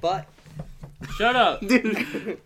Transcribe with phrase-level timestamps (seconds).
[0.00, 0.26] butt.
[1.16, 1.60] Shut up.
[1.66, 2.38] Dude,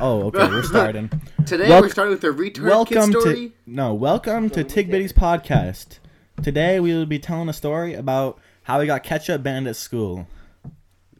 [0.00, 1.10] Oh, okay, we're starting.
[1.46, 3.34] today Wel- we're starting with the retard welcome kid story.
[3.48, 5.98] to no, welcome to Tig Bitty's podcast.
[6.42, 10.26] Today we will be telling a story about how we got ketchup banned at school.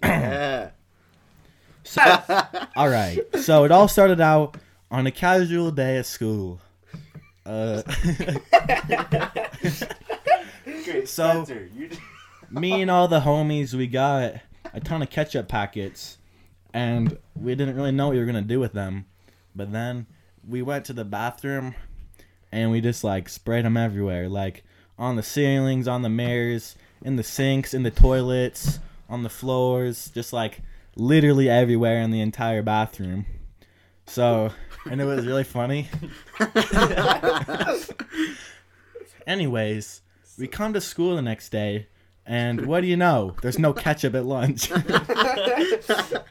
[0.03, 0.71] Yeah.
[2.77, 4.57] All right, so it all started out
[4.91, 6.61] on a casual day at school.
[7.45, 7.83] Uh,
[11.04, 11.45] so
[12.51, 14.35] me and all the homies, we got
[14.72, 16.18] a ton of ketchup packets,
[16.73, 19.06] and we didn't really know what we were gonna do with them.
[19.55, 20.06] But then
[20.47, 21.74] we went to the bathroom,
[22.52, 24.64] and we just like sprayed them everywhere, like
[24.98, 28.78] on the ceilings, on the mirrors, in the sinks, in the toilets,
[29.09, 30.61] on the floors, just like
[30.97, 33.27] literally everywhere in the entire bathroom.
[34.06, 34.50] So,
[34.91, 35.89] and it was really funny.
[39.27, 40.02] Anyways,
[40.39, 41.87] we come to school the next day,
[42.30, 43.34] and what do you know?
[43.43, 44.70] There's no ketchup at lunch.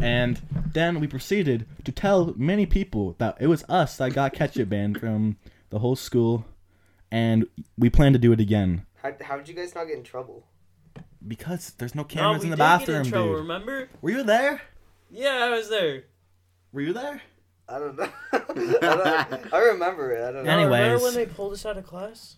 [0.00, 0.40] and
[0.72, 4.98] then we proceeded to tell many people that it was us that got ketchup banned
[5.00, 5.36] from
[5.70, 6.44] the whole school,
[7.10, 7.46] and
[7.78, 10.46] we plan to do it again How how'd you guys not get in trouble?
[11.26, 13.38] because there's no No, cameras we in the did get bathroom, in trouble, dude.
[13.40, 13.88] remember?
[14.00, 14.62] Were you there?
[15.10, 16.04] Yeah, I was there.
[16.72, 17.20] Were you there?
[17.68, 18.08] I don't know.
[18.32, 20.22] I, don't, I remember it.
[20.26, 20.56] I don't know.
[20.56, 22.36] No, remember when they pulled us out of class?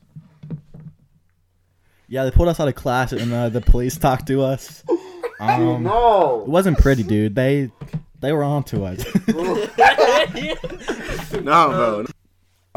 [2.13, 4.85] Yeah, they pulled us out of class and uh, the police talked to us.
[5.41, 7.35] Um, no, It wasn't pretty, dude.
[7.35, 7.73] They
[8.21, 9.05] they were on to us.
[11.43, 12.07] No, bro.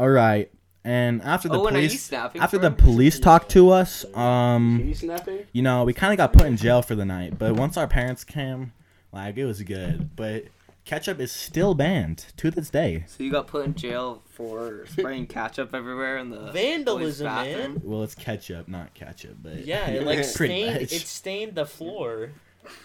[0.00, 0.50] All right.
[0.84, 2.74] And after the Owen, are you police snapping after for the him?
[2.74, 5.44] police talked to us, um you snapping?
[5.52, 7.86] you know, we kind of got put in jail for the night, but once our
[7.86, 8.72] parents came,
[9.12, 10.16] like it was good.
[10.16, 10.46] But
[10.86, 13.04] ketchup is still banned to this day.
[13.08, 17.56] So you got put in jail for spraying ketchup everywhere in the Vandalism, bathroom?
[17.74, 17.80] man.
[17.84, 20.74] Well, it's ketchup, not ketchup, but Yeah, it like stained.
[20.74, 20.92] much.
[20.92, 22.30] It stained the floor.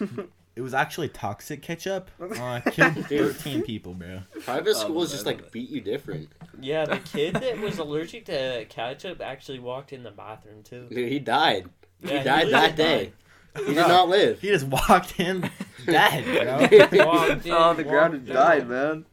[0.56, 2.10] it was actually toxic ketchup.
[2.20, 4.20] Uh, killed 13 people, bro.
[4.44, 6.28] Private Oh, schools just like beat you different.
[6.60, 10.86] Yeah, the kid that was allergic to ketchup actually walked in the bathroom too.
[10.90, 11.68] Dude, he died.
[12.00, 13.12] Yeah, he died literally that day.
[13.58, 13.86] He did No.
[13.88, 14.40] not live.
[14.40, 15.50] He just walked in
[15.86, 17.04] dead, bro.
[17.06, 19.04] Walked in, on the ground and walked died, man.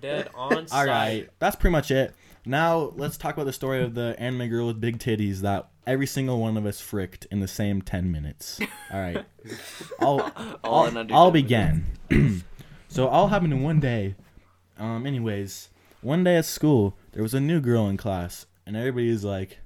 [0.00, 0.78] Dead on site.
[0.78, 2.14] All right, that's pretty much it.
[2.46, 6.06] Now let's talk about the story of the anime girl with big titties that every
[6.06, 8.60] single one of us fricked in the same ten minutes.
[8.92, 9.24] All right,
[10.00, 10.32] I'll
[10.62, 11.84] All I'll, I'll begin.
[12.88, 14.14] so all happened in one day.
[14.78, 15.70] Um, anyways,
[16.02, 19.60] one day at school there was a new girl in class, and everybody was like,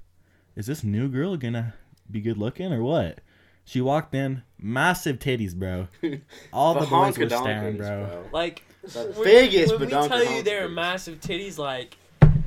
[0.55, 1.73] "Is this new girl gonna
[2.09, 3.19] be good looking or what?"
[3.69, 5.87] She walked in, massive titties, bro.
[6.51, 8.23] All the, boys were staring, Bahonkadonkers, bro.
[8.33, 10.73] Like The when- biggest When we tell you they were honkers.
[10.73, 11.95] massive titties, like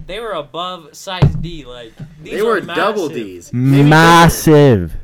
[0.08, 1.64] they were above size D.
[1.64, 2.74] Like these They were massive.
[2.74, 3.52] double D's.
[3.52, 4.96] Maybe Massive.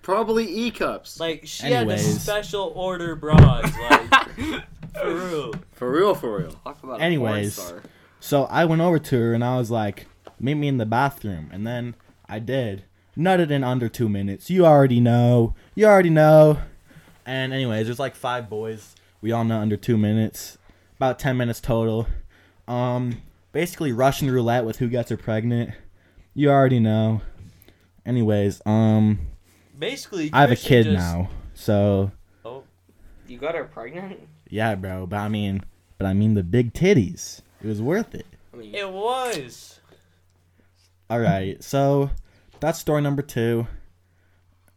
[0.00, 1.20] Probably E cups.
[1.20, 3.70] Like she had the special order bras.
[3.78, 4.64] Like
[4.94, 5.52] for real.
[5.72, 6.52] For real, for real.
[6.64, 7.58] Talk about Anyways.
[7.58, 7.82] a star.
[8.20, 10.06] So I went over to her and I was like,
[10.40, 11.50] meet me in the bathroom.
[11.52, 11.94] And then
[12.26, 12.84] I did.
[13.18, 14.48] Nutted in under two minutes.
[14.48, 15.54] You already know.
[15.74, 16.58] You already know.
[17.26, 18.94] And anyways, there's like five boys.
[19.20, 20.56] We all nut under two minutes.
[20.96, 22.06] About ten minutes total.
[22.68, 25.70] Um, basically Russian roulette with who gets her pregnant.
[26.34, 27.22] You already know.
[28.06, 29.18] Anyways, um,
[29.78, 31.28] Basically, I have a kid just- now.
[31.54, 32.12] So
[32.44, 32.62] Oh,
[33.26, 34.20] You got her pregnant?
[34.48, 35.06] yeah, bro.
[35.06, 35.62] But I mean,
[35.98, 37.40] but I mean the big titties.
[37.62, 38.26] It was worth it.
[38.54, 39.80] I mean, it was.
[41.10, 42.10] All right, so
[42.60, 43.66] that's story number two.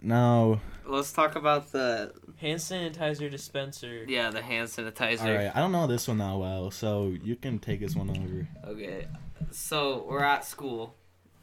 [0.01, 4.03] Now, let's talk about the Hand sanitizer dispenser.
[4.07, 5.21] yeah the hand sanitizer.
[5.25, 8.09] all right, I don't know this one that well, so you can take this one
[8.09, 8.47] over.
[8.71, 9.07] Okay,
[9.51, 10.95] so we're at school,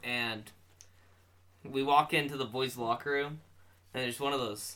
[0.03, 0.51] and
[1.63, 3.39] we walk into the boys' locker room,
[3.93, 4.75] and there's one of those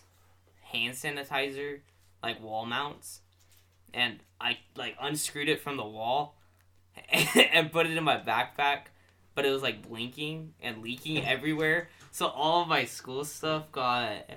[0.61, 1.81] hand sanitizer
[2.23, 3.19] like wall mounts,
[3.93, 6.37] and I like unscrewed it from the wall,
[7.35, 8.83] and put it in my backpack,
[9.35, 14.29] but it was like blinking and leaking everywhere, so all of my school stuff got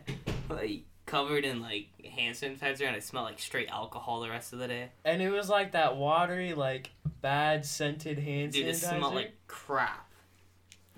[0.49, 4.59] like covered in like hand sanitizer, and I smelled like straight alcohol the rest of
[4.59, 4.89] the day.
[5.05, 6.91] And it was like that watery, like
[7.21, 8.99] bad scented hand Dude, it sanitizer.
[8.99, 10.11] smelled like crap.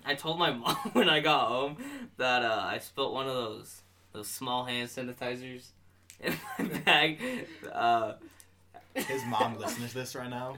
[0.05, 1.77] I told my mom when I got home
[2.17, 3.81] that uh, I spilt one of those
[4.11, 5.67] those small hand sanitizers
[6.19, 7.19] in my bag.
[7.71, 8.13] Uh,
[8.95, 10.57] His mom listens to this right now.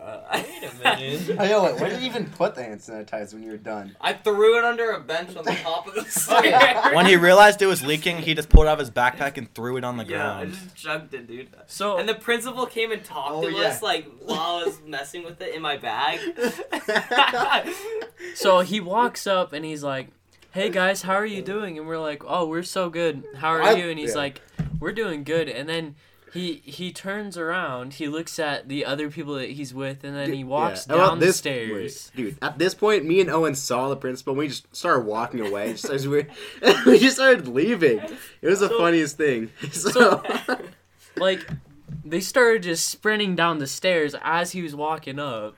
[0.00, 1.36] uh, Wait a minute.
[1.40, 1.64] I know.
[1.64, 3.96] Wait, where did you even put the hand sanitizer when you were done?
[4.00, 6.94] I threw it under a bench on the top of the stairs.
[6.94, 9.52] When he realized it was leaking, he just pulled it out of his backpack and
[9.54, 10.52] threw it on the yeah, I ground.
[10.54, 11.48] just chugged it, dude.
[11.66, 13.68] So And the principal came and talked Oh, to yeah.
[13.68, 16.20] us like while I was messing with it in my bag.
[18.34, 20.08] So he walks up and he's like,
[20.52, 23.22] "Hey guys, how are you doing?" And we're like, "Oh, we're so good.
[23.36, 24.16] How are I- you?" And he's yeah.
[24.22, 24.40] like,
[24.80, 25.94] we're doing good, and then
[26.34, 30.32] he he turns around, he looks at the other people that he's with, and then
[30.32, 30.96] he walks Yeah.
[30.96, 32.10] About down the this- stairs.
[32.16, 32.38] wait, dude.
[32.42, 34.32] At this point, me and Owen saw the principal.
[34.32, 35.72] and We just started walking away.
[35.72, 36.26] Just as we,
[36.86, 38.00] we just started leaving.
[38.42, 39.50] It was the So- funniest thing.
[39.72, 40.22] So,
[41.16, 41.46] Like
[42.04, 45.56] they started just sprinting down the stairs as he was walking up.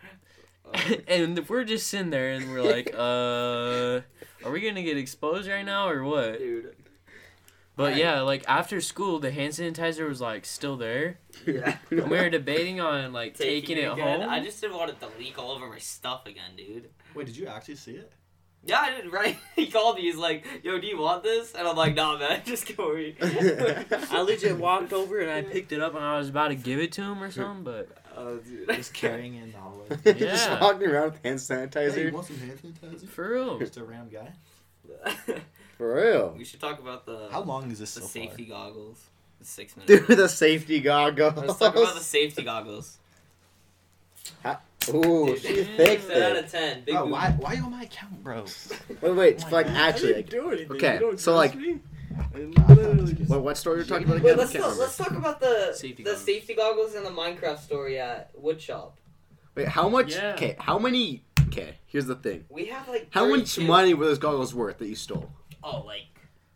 [1.08, 4.00] and we're just sitting there and we're like, uh
[4.44, 6.38] are we gonna get exposed right now or what?
[6.38, 6.74] Dude.
[7.76, 11.18] But yeah, like after school the hand sanitizer was like still there.
[11.46, 11.76] Yeah.
[11.90, 14.20] And we were debating on like taking, it again.
[14.22, 14.30] home.
[14.30, 16.88] I just didn't want it to leak all over my stuff again, dude.
[17.14, 18.10] Wait, did you actually see it?
[18.64, 19.36] Yeah, I did, right?
[19.54, 20.02] He called me.
[20.02, 23.16] He's like, "Yo, do you want this?" And I'm like, "Nah, man, just go read."
[23.22, 26.80] I legit walked over and I picked it up and I was about to give
[26.80, 28.68] it to him or something, but Oh, dude.
[28.74, 30.14] Just carrying it in the hallway.
[30.18, 32.12] just walking around with hand Hey, you sanitizer.
[32.12, 33.06] want some hand sanitizer?
[33.08, 33.58] for real.
[33.58, 34.32] Just a random guy.
[35.76, 36.34] For real.
[36.38, 39.02] we should talk about the How long is this the so safety goggles.
[39.40, 41.36] It's six Dude, the safety goggles.
[41.36, 42.98] Let's talk about the safety goggles.
[44.88, 46.06] Ooh, Dude, she's thick.
[46.06, 46.82] Ten out of ten.
[46.84, 47.02] Big far?
[47.04, 48.44] Oh, why, why on my account, bro?
[49.02, 49.44] Wait, wait.
[49.44, 49.76] Oh like God.
[49.76, 50.70] actually, like, do anything.
[50.76, 51.80] okay, You don't so, trust like- me?
[53.26, 56.10] what, what story you're talking about Wait, let's talk, let's talk about the Safety the
[56.10, 56.24] goggles.
[56.24, 58.92] safety goggles and the Minecraft story at Woodshop.
[59.54, 60.14] Wait, how much?
[60.14, 60.32] Yeah.
[60.34, 61.24] Okay, how many?
[61.48, 62.44] Okay, here's the thing.
[62.48, 63.66] We have like How much 32.
[63.66, 65.30] money were those goggles worth that you stole?
[65.68, 66.06] Oh, like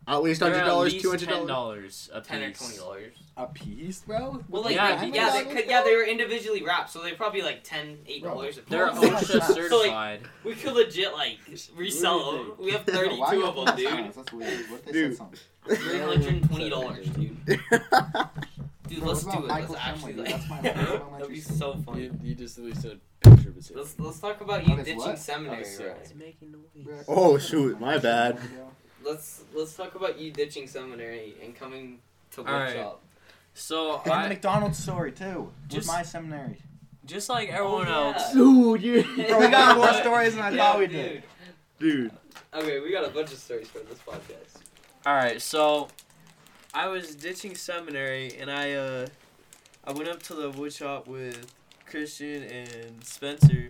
[0.07, 2.07] At least hundred dollars, least two hundred ten dollars.
[2.07, 2.57] dollars a ten or piece.
[2.59, 3.13] twenty dollars.
[3.37, 4.43] A piece, bro?
[4.49, 7.41] Well, like Yeah, yeah, yeah, they, could, yeah, they were individually wrapped, so they're probably
[7.41, 8.69] like 10 eight dollars a piece.
[8.69, 8.99] They're piece.
[9.01, 10.21] my OSHA certified.
[10.43, 11.39] We could legit like
[11.75, 12.51] resell them.
[12.59, 14.13] We have thirty two of them, dude.
[14.13, 14.69] That's weird.
[14.69, 15.11] What if they Dude.
[15.11, 15.39] said something?
[15.75, 17.37] Three hundred and twenty dollars, dude.
[18.87, 19.47] Dude, Bro, let's do it.
[19.47, 20.27] Michael Let's actually like.
[20.31, 22.03] That's my- that's my That'd be so funny.
[22.03, 23.71] You, you just released a picture of it.
[23.73, 25.17] Let's let's talk about you ditching what?
[25.17, 25.59] seminary.
[25.59, 25.95] August Right?
[26.01, 27.05] It's making noise.
[27.07, 28.37] oh shoot, my bad.
[29.03, 31.99] Let's let's talk about you ditching seminary and coming
[32.31, 32.75] to Alright.
[32.75, 32.95] Woodshop.
[33.53, 35.51] So And the I McDonald's story too.
[35.67, 36.57] Just- Just my seminary.
[37.05, 38.13] just like everyone yeah.
[38.15, 38.33] else.
[38.33, 39.03] Dude, you.
[39.03, 40.95] Bro, we got more stories than I Yeah, thought we dude.
[40.95, 41.23] did.
[41.79, 42.11] Dude.
[42.53, 44.61] Okay, we got a bunch of stories for this podcast.
[45.05, 45.87] All right, so
[46.73, 49.07] I was ditching seminary and I uh
[49.83, 51.51] I went up to the wood shop with
[51.87, 53.67] Christian and Spencer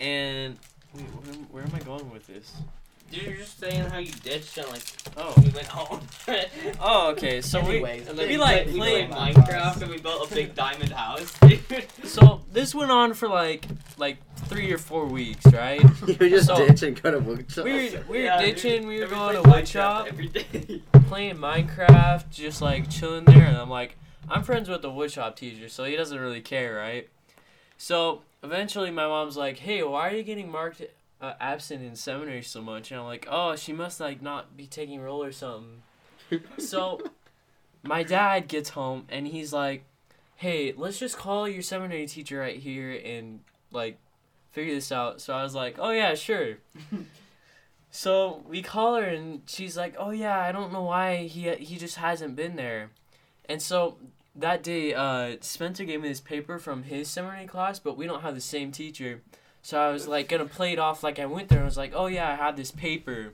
[0.00, 0.56] and
[0.94, 2.52] wait, where, am- where am I going with this?
[3.10, 4.82] Dude, you're just saying how you ditched and like
[5.16, 6.00] Oh, we went home.
[6.80, 7.40] oh, okay.
[7.40, 9.10] So Anyways, we we we like we played.
[9.10, 11.32] played Minecraft and we built a big diamond house.
[11.48, 11.62] dude.
[12.04, 13.66] So this went on for like
[13.96, 15.80] like three or four weeks, right?
[16.20, 17.64] You're just So- ditching, go to wood shop.
[17.64, 18.54] We were we were Yeah, dude.
[18.56, 18.86] ditching.
[18.86, 20.82] We were And going to played wood shop, every day.
[21.06, 23.96] playing Minecraft, just like chilling there, and I'm like,
[24.28, 27.08] I'm friends with the woodshop teacher, so he doesn't really care, right?
[27.78, 30.82] So eventually, my mom's like, "Hey, why are you getting marked
[31.20, 34.66] uh, absent in seminary so much?" And I'm like, "Oh, she must like not be
[34.66, 35.82] taking roll or something."
[36.58, 37.00] so
[37.82, 39.84] my dad gets home and he's like,
[40.36, 43.40] "Hey, let's just call your seminary teacher right here and
[43.70, 43.98] like
[44.52, 46.58] figure this out." So I was like, "Oh yeah, sure."
[47.90, 51.76] so we call her and she's like, "Oh yeah, I don't know why he he
[51.76, 52.90] just hasn't been there."
[53.48, 53.98] And so
[54.38, 58.22] that day, uh, Spencer gave me this paper from his seminary class, but we don't
[58.22, 59.22] have the same teacher.
[59.66, 61.60] So I was like gonna play it off like I went there.
[61.60, 63.32] I was like, "Oh yeah, I have this paper."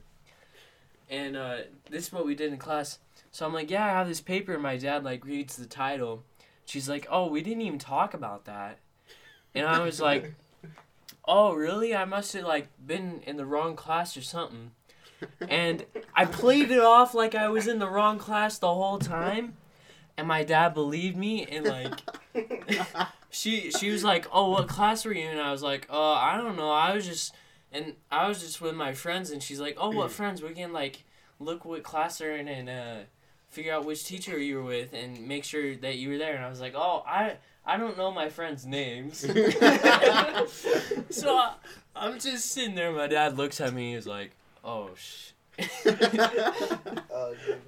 [1.10, 1.56] And uh,
[1.90, 3.00] this is what we did in class.
[3.32, 6.24] So I'm like, "Yeah, I have this paper." And my dad like reads the title.
[6.64, 8.78] She's like, "Oh, we didn't even talk about that."
[9.54, 10.32] And I was like,
[11.26, 11.94] "Oh, really?
[11.94, 14.70] I must have like been in the wrong class or something."
[15.46, 15.84] And
[16.16, 19.58] I played it off like I was in the wrong class the whole time.
[20.16, 22.00] And my dad believed me and like
[23.32, 26.12] she she was like, "Oh, what class were you in?" And I was like, "Uh,
[26.12, 26.70] I don't know.
[26.70, 27.34] I was just
[27.72, 30.42] and I was just with my friends." And she's like, "Oh, what friends?
[30.42, 31.02] We can like
[31.40, 32.96] look what class they're in and uh
[33.48, 36.44] figure out which teacher you were with and make sure that you were there." And
[36.44, 39.18] I was like, "Oh, I I don't know my friends' names."
[41.10, 41.54] so I,
[41.96, 42.92] I'm just sitting there.
[42.92, 43.94] My dad looks at me.
[43.94, 45.30] He's like, "Oh sh."
[47.14, 47.60] Oh, dude.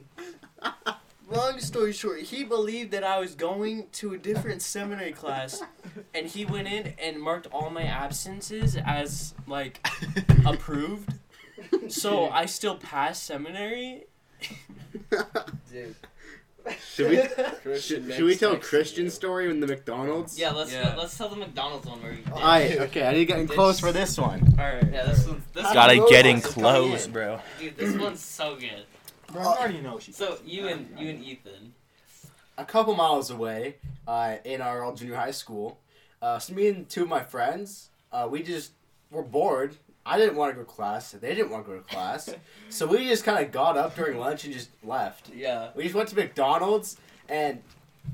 [1.34, 5.62] Long story short, he believed that I was going to a different seminary class,
[6.14, 9.84] and he went in and marked all my absences as like
[10.46, 11.12] approved.
[11.88, 14.04] So I still passed seminary.
[15.70, 15.96] Dude.
[16.94, 17.16] should we?
[17.80, 20.38] Should, should we tell Christian's story in the McDonald's?
[20.38, 20.94] Yeah, let's Yeah.
[20.96, 22.22] let's tell the McDonald's one where you.
[22.32, 22.78] All right.
[22.82, 24.54] Okay, I need to get in close for this one.
[24.58, 24.84] All right.
[24.92, 27.40] Yeah, this one's this Gotta one, get in close, bro.
[27.58, 28.84] Dude, this one's so good.
[29.34, 30.12] Bro, I already know she.
[30.12, 31.74] So you and you and Ethan.
[32.56, 33.76] a couple miles away,
[34.08, 35.78] uh, in our old junior high school.
[36.22, 38.72] Uh, so me and two of my friends, uh, we just
[39.10, 39.76] were bored
[40.06, 41.12] I didn't want to go to class.
[41.12, 42.28] They didn't want to go to class.
[42.68, 45.30] so we just kind of got up during lunch and just left.
[45.34, 45.70] Yeah.
[45.74, 46.98] We just went to McDonald's
[47.28, 47.62] and.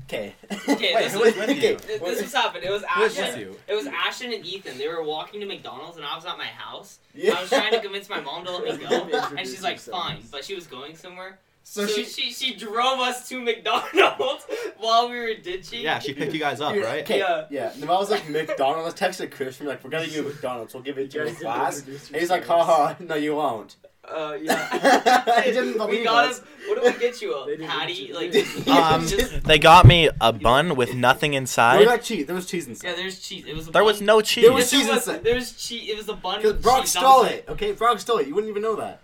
[0.05, 0.33] Okay.
[0.69, 1.61] Okay, Wait, this who was- was with you?
[1.77, 2.63] Th- This was happened.
[2.63, 3.39] It was Who was Ashton.
[3.39, 3.55] you?
[3.67, 4.77] It was Ashton and Ethan.
[4.77, 6.99] They were walking to McDonald's and I was at my house.
[7.13, 7.33] Yeah.
[7.37, 10.23] I was trying to convince my mom to let me go, and she's like, "Fine,"
[10.31, 11.39] but she was going somewhere.
[11.63, 12.03] So, So, she.
[12.05, 14.45] she, she drove us to McDonald's
[14.77, 15.81] while we were ditching.
[15.81, 17.03] Yeah, she picked you guys up, Dude, right?
[17.03, 17.45] Okay, Yeah.
[17.49, 17.71] yeah.
[17.73, 18.99] And I was like McDonald's.
[19.01, 20.73] I texted Chris from like, we're gonna give you McDonald's.
[20.73, 21.81] We'll give it to you in class.
[21.85, 23.75] And he's like, haha, no, you won't.
[24.07, 25.41] Uh, yeah.
[25.41, 26.39] He didn't believe we got us.
[26.39, 26.45] him.
[26.67, 27.45] What did we get you?
[27.45, 28.05] They A didn't patty?
[28.11, 31.85] introduce- Like, Um, just- they got me a bun with nothing we inside.
[31.85, 32.25] got cheese.
[32.25, 32.87] There was cheese inside.
[32.89, 33.45] yeah, there's cheese.
[33.47, 33.67] It was.
[33.67, 33.85] A There bun.
[33.91, 34.43] was no cheese.
[34.45, 35.23] There was Yes, cheese there was, inside.
[35.23, 35.89] there was cheese.
[35.89, 36.37] It was a bun.
[36.37, 36.91] Because with Brock cheese.
[36.91, 37.45] stole it.
[37.49, 38.27] Okay, Brock stole it.
[38.27, 39.01] You wouldn't even know that.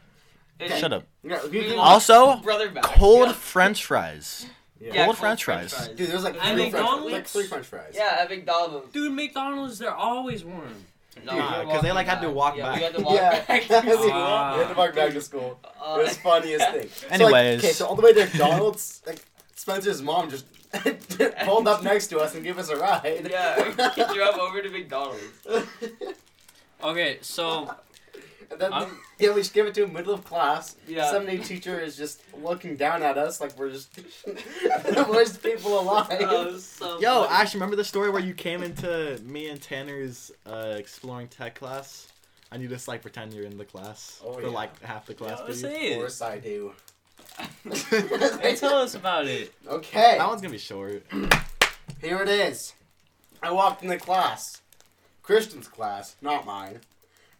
[0.59, 1.03] It- Shut up.
[1.23, 2.83] Yeah, We lost- Also, brother back.
[2.83, 3.33] cold Yeah.
[3.33, 4.47] French fries.
[4.79, 4.93] Yeah.
[4.93, 5.87] Yeah, cold French fries.
[5.89, 7.11] Dude, there was like At three French, McDonald's?
[7.13, 7.93] like three French fries.
[7.95, 8.91] Yeah, at McDonald's.
[8.93, 10.85] Dude, McDonald's, they're always warm.
[11.25, 12.81] No, Nah, we they, walking like, had to walk yeah, We back.
[12.83, 13.69] had to walk Yeah, back.
[13.69, 14.57] we Ah.
[14.57, 15.59] had to walk back to school.
[15.63, 16.89] Uh, It was funniest thing.
[16.89, 17.59] So, like, Anyways.
[17.63, 19.19] okay, so all the way to McDonald's, like
[19.55, 20.45] Spencer's mom just
[21.45, 23.27] pulled up next to us and gave us a ride.
[23.29, 23.63] Yeah,
[23.97, 25.21] we drove over to McDonald's.
[26.83, 27.73] Okay, so
[28.51, 30.75] and then, I'm- yeah, we just give it to him middle of class.
[30.87, 31.09] Yeah.
[31.11, 33.93] Some new teacher is just looking down at us like we're just
[34.25, 36.09] the worst people alive.
[36.09, 37.33] That was so Yo, funny.
[37.35, 42.07] Ash, remember the story where you came into me and Tanner's uh, exploring tech class?
[42.51, 44.47] And you just like pretend you're in the class Oh, for yeah.
[44.47, 45.79] like half the class let's period.
[45.79, 45.99] say Of it.
[45.99, 46.71] course I do.
[48.41, 49.53] Hey, tell us about it.
[49.67, 50.15] okay.
[50.17, 51.03] That one's gonna be short.
[52.01, 52.73] Here it is.
[53.43, 54.61] I walked in the class.
[55.23, 56.79] Christian's class, not mine.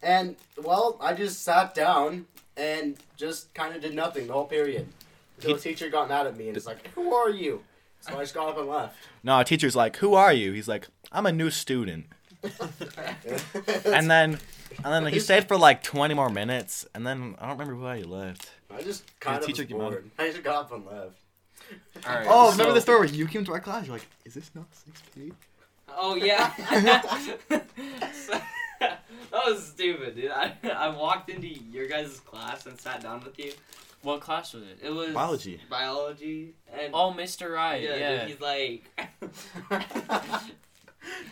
[0.02, 2.26] And, well, I just sat down
[2.56, 4.86] and just kind of did nothing the whole period.
[5.36, 7.62] Until the teacher got mad at me and was like, Who are you?
[8.00, 8.96] So I just got up and left.
[9.22, 12.06] No, our teacher's like, "Who are you?" He's like, "I'm a new student."
[13.84, 14.38] And then,
[14.84, 17.98] and then he stayed for like 20 more minutes, and then I don't remember why
[17.98, 18.50] he left.
[18.70, 19.90] I just kind of teacher was came out.
[19.90, 20.10] bored.
[20.18, 21.18] I just got up and left.
[22.06, 22.26] Alright.
[22.30, 23.86] Oh, so, remember the story where you came to our class?
[23.86, 25.32] You're like, "Is this not six P?"
[25.96, 26.52] Oh yeah.
[28.12, 28.40] So-
[29.32, 30.30] that was stupid, dude.
[30.30, 33.52] I, I walked into your guys' class and sat down with you.
[34.02, 34.78] What class was it?
[34.82, 35.60] It was Biology.
[35.68, 37.52] Biology, and Oh, Mr.
[37.52, 37.82] Wright.
[37.82, 38.20] yeah, Yeah.
[38.20, 38.84] dude, he's like,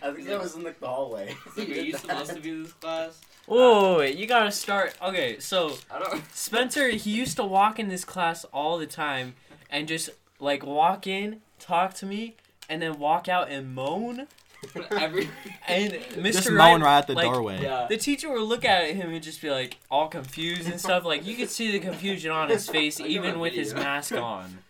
[0.02, 1.34] I think that was in like the hallway.
[1.54, 3.20] so are you supposed to be in this class?
[3.46, 4.94] Whoa, wait, wait, you gotta start.
[5.02, 6.22] Okay, so I don't.
[6.34, 9.34] Spencer, he used to walk in this class all the time
[9.70, 10.10] and just
[10.40, 12.34] like walk in, talk to me,
[12.68, 14.26] and then walk out and moan.
[14.90, 15.28] Every
[15.66, 16.32] And Mr.
[16.32, 17.62] Just Wright, right at the like, doorway.
[17.62, 17.86] yeah.
[17.88, 21.04] The teacher would look at him and just be like all confused and stuff.
[21.04, 23.84] Like you could see the confusion on his face even with his video.
[23.84, 24.58] mask on.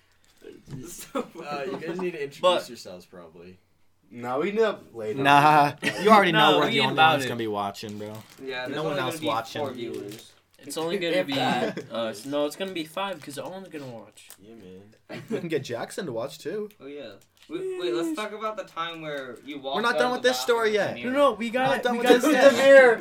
[0.88, 3.58] So Uh, you guys need to introduce But- yourselves, probably.
[4.10, 5.20] No, we knew that later.
[5.20, 7.28] Nah, you already No, know we're the only about ones it.
[7.28, 8.12] gonna be watching, bro.
[8.44, 9.60] yeah, no one else watching.
[9.62, 10.32] Four viewers.
[10.58, 11.78] It's only gonna be us.
[11.90, 14.28] Uh, no, it's gonna be five because I'm gonna watch.
[14.40, 15.22] Yeah, man.
[15.30, 16.70] We can get Jackson to watch too.
[16.80, 17.12] Oh yeah.
[17.48, 19.76] Wait, wait, let's talk about the time where you walked.
[19.76, 20.96] We're not out done with this story yet.
[20.96, 23.00] No, no, we gotta, we gotta, the mirror.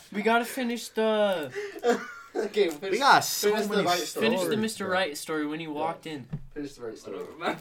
[0.12, 1.50] we gotta finish the
[2.34, 4.26] okay, finish, We got so finish the right story.
[4.28, 4.78] finish the Mr.
[4.78, 4.88] bro.
[4.88, 6.26] Wright story when he walked in.
[6.54, 7.18] Finish the right story.
[7.38, 7.58] don't.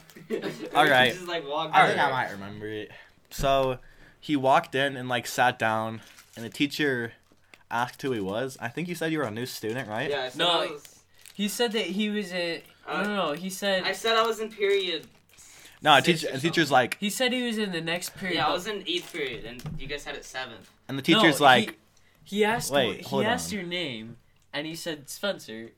[0.75, 1.13] All right.
[1.13, 1.88] Just like walked I out.
[1.88, 2.91] think I might remember it.
[3.30, 3.80] So
[4.20, 6.01] he walked in and like sat down,
[6.36, 7.13] and the teacher
[7.72, 8.58] asked who he was.
[8.60, 10.10] I think you said you were a new student, right?
[10.10, 10.24] Yeah.
[10.24, 11.00] I said No, I was,
[11.34, 12.62] He said that he was in.
[12.88, 13.32] Uh, no, no, no.
[13.34, 15.08] He said I said I was in period.
[15.82, 16.34] No, a six teacher.
[16.34, 16.72] or The teacher's something.
[16.74, 18.36] like, he said he was in the next period.
[18.36, 20.70] Yeah, I but- was in eighth period, and you guys had it seventh.
[20.88, 21.80] and the No, teacher's he- like,
[22.24, 22.72] He asked.
[22.72, 23.60] Wait, he hold asked on.
[23.60, 24.18] your name,
[24.54, 25.72] and he said Spencer.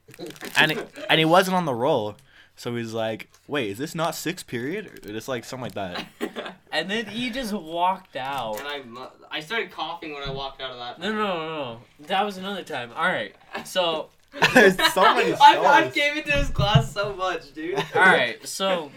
[0.57, 2.17] and it, and he wasn't on the roll,
[2.55, 5.01] so he's like, wait, is this not sixth period?
[5.03, 6.05] It's like something like that.
[6.73, 8.59] And then he just walked out.
[8.59, 8.67] And
[8.97, 10.97] I, I started coughing when I walked out of that.
[10.99, 11.79] No, no, no, no.
[12.07, 12.89] That was another time.
[12.95, 13.35] All right.
[13.63, 14.09] So,
[14.55, 15.93] There's so many I, I stories.
[15.93, 17.75] came into his class so much, dude.
[17.77, 18.39] all right.
[18.47, 18.89] So,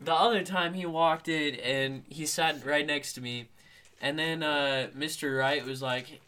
[0.00, 3.48] the other time he walked in and he sat right next to me,
[4.00, 5.36] and then uh, Mr.
[5.36, 6.20] Wright was like,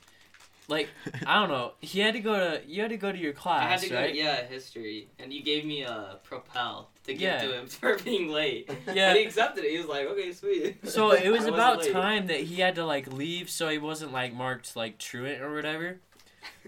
[0.69, 0.89] like
[1.27, 1.73] I don't know.
[1.81, 2.61] He had to go to.
[2.67, 4.15] You had to go to your class, I had to go, right?
[4.15, 7.43] yeah, history, and you gave me a propel to give Yeah.
[7.43, 8.71] to him for being late.
[8.95, 9.11] Yeah.
[9.11, 9.71] And he accepted it.
[9.73, 10.89] He was like, okay, sweet.
[10.89, 14.33] So it was about time that he had to like leave, so he wasn't like
[14.35, 15.99] marked like truant or whatever.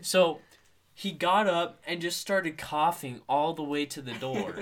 [0.02, 0.40] So
[0.94, 4.54] he got up and just started coughing all the way to the door.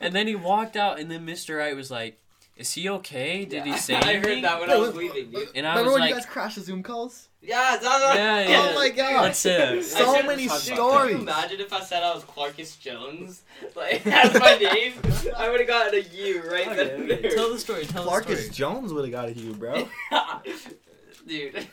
[0.00, 1.58] and then he walked out, and then Mr.
[1.58, 2.18] Wright was like,
[2.56, 3.44] "Is he okay?
[3.44, 5.48] Did he say I anything?" heard that when I was leaving, dude.
[5.54, 7.28] And I Remember was when like, you guys crashed the Zoom calls?
[7.42, 9.22] Yeah, that's what "Yeah, yeah." Oh my god.
[9.22, 11.10] Let's uh, So many stories.
[11.10, 13.42] Can you imagine if I said I was Clarkus Jones?
[13.76, 14.94] Like, that's my name?
[15.36, 17.30] I would have gotten a U right then okay, there.
[17.32, 17.84] tell the story.
[17.86, 18.50] Tell the Clarkus story.
[18.50, 19.88] Jones would have got a U, bro.
[21.26, 21.66] dude.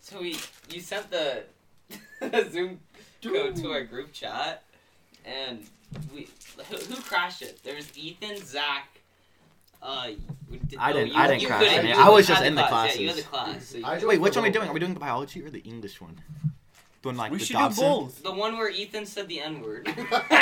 [0.00, 0.36] so we
[0.70, 1.44] you sent the
[2.50, 2.80] Zoom
[3.22, 4.62] code to our group chat,
[5.24, 5.64] and
[6.14, 6.28] we
[6.70, 7.62] who, who crashed it?
[7.62, 8.95] There was Ethan, Zach.
[9.82, 10.08] Uh,
[10.68, 11.96] did- I oh, didn't- you- I didn't crash couldn't, it.
[11.96, 13.70] you I was just in the class, Yeah, you had the classes.
[13.80, 13.92] class.
[13.92, 14.68] So you- Wait, which one are we doing?
[14.68, 16.18] Are we doing the biology or the English one?
[17.02, 17.84] Doing like we the should Dobson?
[17.84, 18.22] do both.
[18.22, 19.86] the one where Ethan said the N word.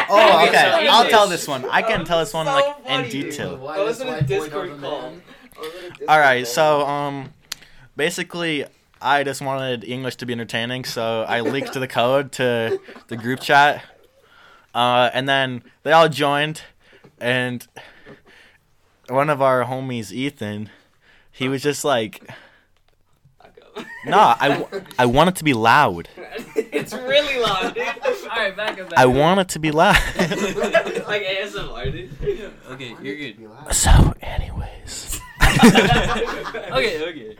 [0.08, 0.86] Oh, Okay, okay.
[0.86, 1.64] so I'll tell this one.
[1.68, 3.30] I can tell this one so like in funny, dude.
[3.30, 3.56] detail.
[3.58, 5.02] Why I was this in a Discord call.
[5.10, 5.22] man?
[5.56, 7.32] I was in a Discord All right, so um,
[7.96, 8.64] basically,
[9.02, 13.16] I just wanted English to be entertaining, so I leaked to the code to the
[13.16, 13.82] group chat,
[14.74, 16.62] uh, and then they all joined,
[17.20, 17.66] and
[19.08, 20.70] one of our homies, Ethan,
[21.30, 22.28] he was just like,
[24.06, 26.08] "Nah, I, w- I want it to be loud.
[26.56, 27.86] it's really loud, dude.
[27.86, 28.90] All right, back up.
[28.90, 29.14] Back I up.
[29.14, 32.52] want it to be loud." like ASMR, dude.
[32.70, 33.74] Okay, you're good.
[33.74, 35.20] so, anyways.
[35.64, 37.36] Okay, okay.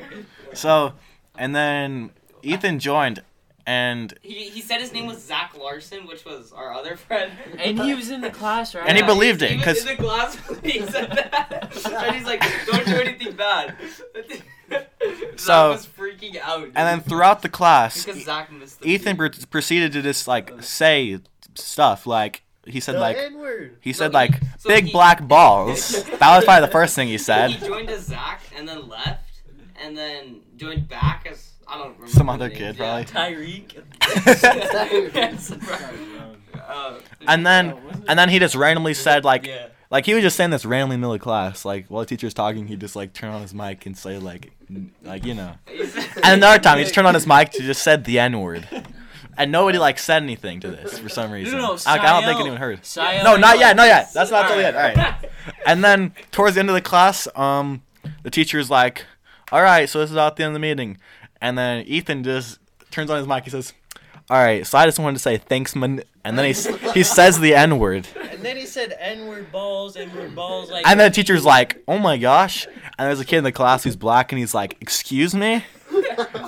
[0.53, 0.93] So,
[1.37, 2.11] and then
[2.43, 3.23] Ethan joined,
[3.67, 7.33] and He, he said his name was Zach Larson, which was our other friend.
[7.59, 8.85] And he was in the class, right?
[8.87, 11.11] And he Yeah, believed he, it, He was 'cause- in the class when he said
[11.13, 11.73] that.
[12.07, 13.77] and he's like, don't do anything bad.
[14.71, 16.61] Zach So- was freaking out.
[16.61, 16.73] dude.
[16.77, 19.33] and then throughout the class, Because Zach missed the Ethan beat.
[19.41, 21.19] pr- proceeded to just like say
[21.55, 23.77] stuff like he said like N-word.
[23.83, 26.03] he So said he- like so big he- black balls.
[26.05, 27.51] that was probably the first thing he said.
[27.53, 27.69] He said.
[27.69, 29.31] joined as Zach and then left,
[29.83, 32.09] and then joined back as I don't remember.
[32.09, 33.05] Some other names, kid, yeah.
[33.05, 33.37] probably.
[33.37, 33.83] Tyreek.
[36.67, 37.75] Uh, and then
[38.09, 39.67] and then he just randomly said like Yeah.
[39.91, 42.07] like he was just saying this randomly in the middle of class like while the
[42.07, 45.35] teacher's talking he'd just like turn on his mic and say like n- like you
[45.35, 45.55] know.
[45.69, 48.67] And another time he just turned on his mic to just said the n word.
[49.37, 51.59] And nobody like said anything to this for some reason.
[51.59, 52.81] no, I, I don't think anyone heard.
[52.83, 54.13] Sayel- No, not yet, not yet.
[54.15, 54.77] That's not till the end.
[54.77, 55.15] Alright.
[55.67, 57.83] And then towards the end of the class, um,
[58.23, 59.05] the teacher's like,
[59.53, 60.97] "All right, so this is out the end of the meeting,"
[61.45, 62.59] and then Ethan just
[62.91, 63.45] turns on his mic.
[63.45, 63.73] He says,
[64.31, 66.55] "All right, so I just wanted to say thanks, man," and then he
[66.93, 70.87] he says the N word, And then he said N-word balls, N-word balls, like.
[70.87, 72.67] and then the teacher's like, "Oh my gosh!"
[72.99, 75.65] And there's a kid in the class who's black, and he's like, "Excuse me."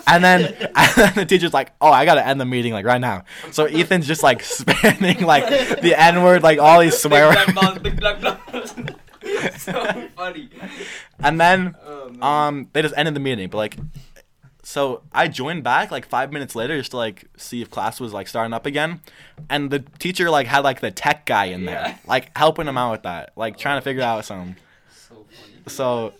[0.08, 3.00] And then, and then the teacher's like, "Oh, I gotta end the meeting like right
[3.00, 5.46] now." So Ethan's just like spanning like
[5.80, 7.52] the N word, like all these swear words.
[7.52, 8.74] balls, big black balls.
[9.58, 9.72] so
[10.16, 10.48] funny.
[11.20, 13.76] And then Oh, um they just ended the meeting but like
[14.68, 18.12] so i joined back like five minutes later just to like see if class was
[18.12, 19.00] like starting up again
[19.48, 21.96] and the teacher like had like the tech guy in there Yeah.
[22.04, 24.56] like helping him out with that like trying to figure out something
[24.92, 25.52] so funny.
[25.68, 26.12] so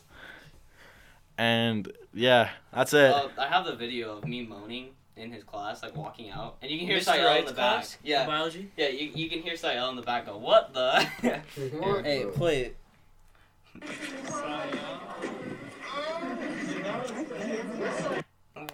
[1.37, 5.83] and yeah that's it Uh, I have the video of me moaning in his class,
[5.83, 7.15] like walking out, and you can hear Mr.
[7.15, 7.73] Sayel in Wright's the back.
[7.77, 7.97] class?
[8.05, 8.71] Yeah, Biology.
[8.77, 11.07] yeah, you, you can hear Sayel in the back go, "What the?"
[12.05, 12.77] Hey, play it.
[17.01, 18.16] what the?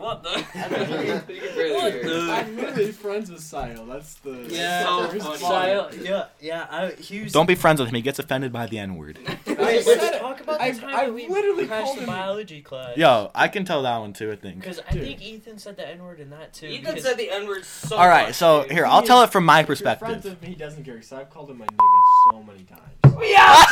[0.03, 2.31] What You What the- it.
[2.31, 3.87] I'm really friends with Sile.
[3.87, 4.85] That's the Yeah.
[4.85, 5.73] So first funny.
[5.75, 5.95] part.
[5.99, 6.67] Yeah, yeah.
[6.71, 7.33] I, he was.
[7.33, 10.15] don't be friends with him he gets offended by the n-word Wait, I let's said
[10.15, 10.21] it.
[10.21, 12.97] talk about the I- time I that we literally crashed called the biology class.
[12.97, 15.88] yo i can tell that one too i think Because I think Ethan said the
[15.88, 16.67] N word in that too.
[16.67, 18.73] Ethan said the N word so all right much, so dude.
[18.73, 20.97] here i'll tell it from my If you're friends with me, he doesn't care.
[20.97, 22.81] Cause I've called him my nigga so many times.
[23.23, 23.65] Yeah.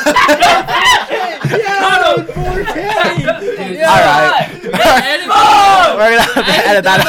[1.11, 2.31] Dude,
[3.83, 5.27] all right Edit
[5.97, 7.01] we're gonna have to edit that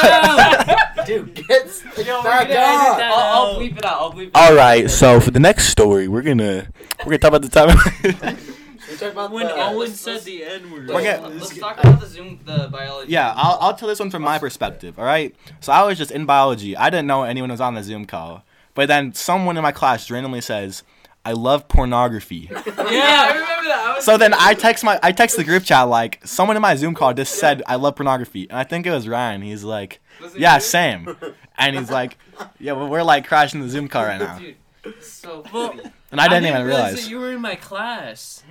[0.97, 2.97] out Dude, get the Yo, back gonna edit on.
[2.97, 3.11] that.
[3.13, 3.97] I'll, I'll bleep it out.
[3.99, 4.55] I'll bleep it All out.
[4.57, 6.67] right, so for the next story, we're gonna
[6.99, 8.37] we're gonna talk about the time.
[8.91, 10.87] We talk about When the, Owen let's- said let's- the N word.
[10.89, 13.09] We're Let's, gonna- let's talk about the Zoom, the biology.
[13.13, 14.99] yeah, I'll I'll tell this one from my perspective.
[14.99, 16.75] All right, so I was just in biology.
[16.75, 18.43] I didn't know anyone was on the Zoom call,
[18.75, 20.83] but then someone in my class randomly says,
[21.25, 23.95] "I love pornography." yeah, I remember that.
[23.97, 26.75] I So then I text my I text the group chat like someone in my
[26.75, 29.41] Zoom call just said I love pornography, and I think it was Ryan.
[29.41, 31.15] He's like, Was "Yeah, same,"
[31.57, 32.17] and he's like,
[32.60, 35.84] "Yeah, well, we're like crashing the Zoom call right now," Dude, so Well, funny.
[36.12, 37.03] and I didn't even realize realize.
[37.03, 38.43] that you were in my class.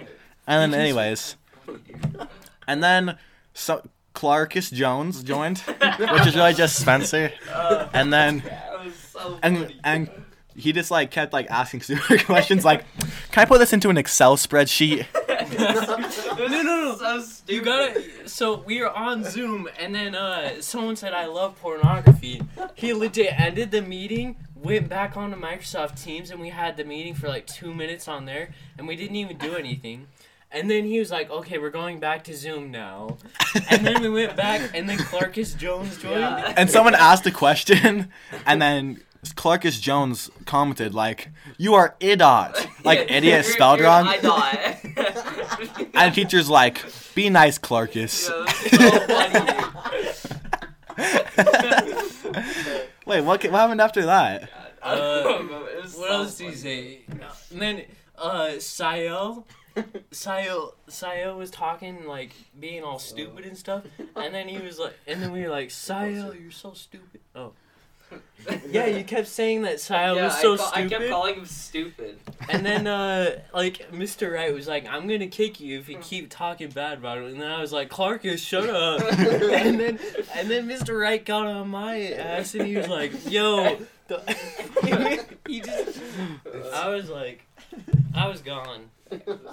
[0.47, 1.37] And then, anyways,
[2.67, 3.19] and then
[3.55, 3.83] so
[4.15, 5.59] Clarkus Jones joined,
[5.99, 7.33] which is really just Spencer.
[7.53, 10.11] Uh, And then, that was so and and
[10.61, 12.85] he just like kept like asking stupid questions, like,
[13.31, 15.07] "Can I put this into an Excel spreadsheet?"
[16.39, 16.97] no, no, no.
[16.97, 17.53] So.
[17.53, 18.29] You gotta.
[18.29, 22.43] So we were on Zoom, and then uh, someone said, "I love pornography."
[22.75, 27.15] He legit ended the meeting, went back onto Microsoft Teams, and we had the meeting
[27.15, 30.07] for like two minutes on there, and we didn't even do anything.
[30.53, 33.19] And then he was like, "Okay, we're going back to Zoom now."
[33.71, 36.21] And then we went back, and then Clarkus Jones joined.
[36.21, 36.55] Yeah.
[36.57, 38.11] And someone asked a question,
[38.47, 41.29] and then Clarkus Jones commented like,
[41.59, 42.55] "You are idot,"
[42.85, 44.07] like Yeah, idiot you're- spelled you're wrong.
[45.95, 46.83] And teacher's like,
[47.15, 48.47] "Be nice, Clarkus." Yeah, so.
[53.07, 53.43] Wait, what?
[53.45, 54.49] What happened after that?
[54.83, 56.61] I don't know, it was What else do you funny.
[56.63, 57.01] say?
[57.51, 57.83] And then
[58.17, 59.45] uh Sayo
[60.11, 63.85] Sayo Sayo was talking like being all stupid and stuff.
[64.17, 67.21] And then he was like and then we were like, Sayo, you're so stupid.
[67.35, 67.53] Oh.
[68.71, 70.91] Yeah, you kept saying that Sayo yeah, was so I, ca- I stupid.
[70.91, 72.19] kept calling him stupid.
[72.49, 74.33] And then, uh, like, Mr.
[74.33, 77.25] Wright was like, I'm gonna kick you if you keep talking bad about it.
[77.25, 79.03] And then I was like, Clarkus, shut up.
[79.13, 79.99] and then,
[80.35, 80.99] and then Mr.
[80.99, 83.79] Wright got on my ass and he was like, yo.
[84.09, 86.01] The, he just,
[86.73, 87.47] I was like,
[88.15, 88.87] I was gone.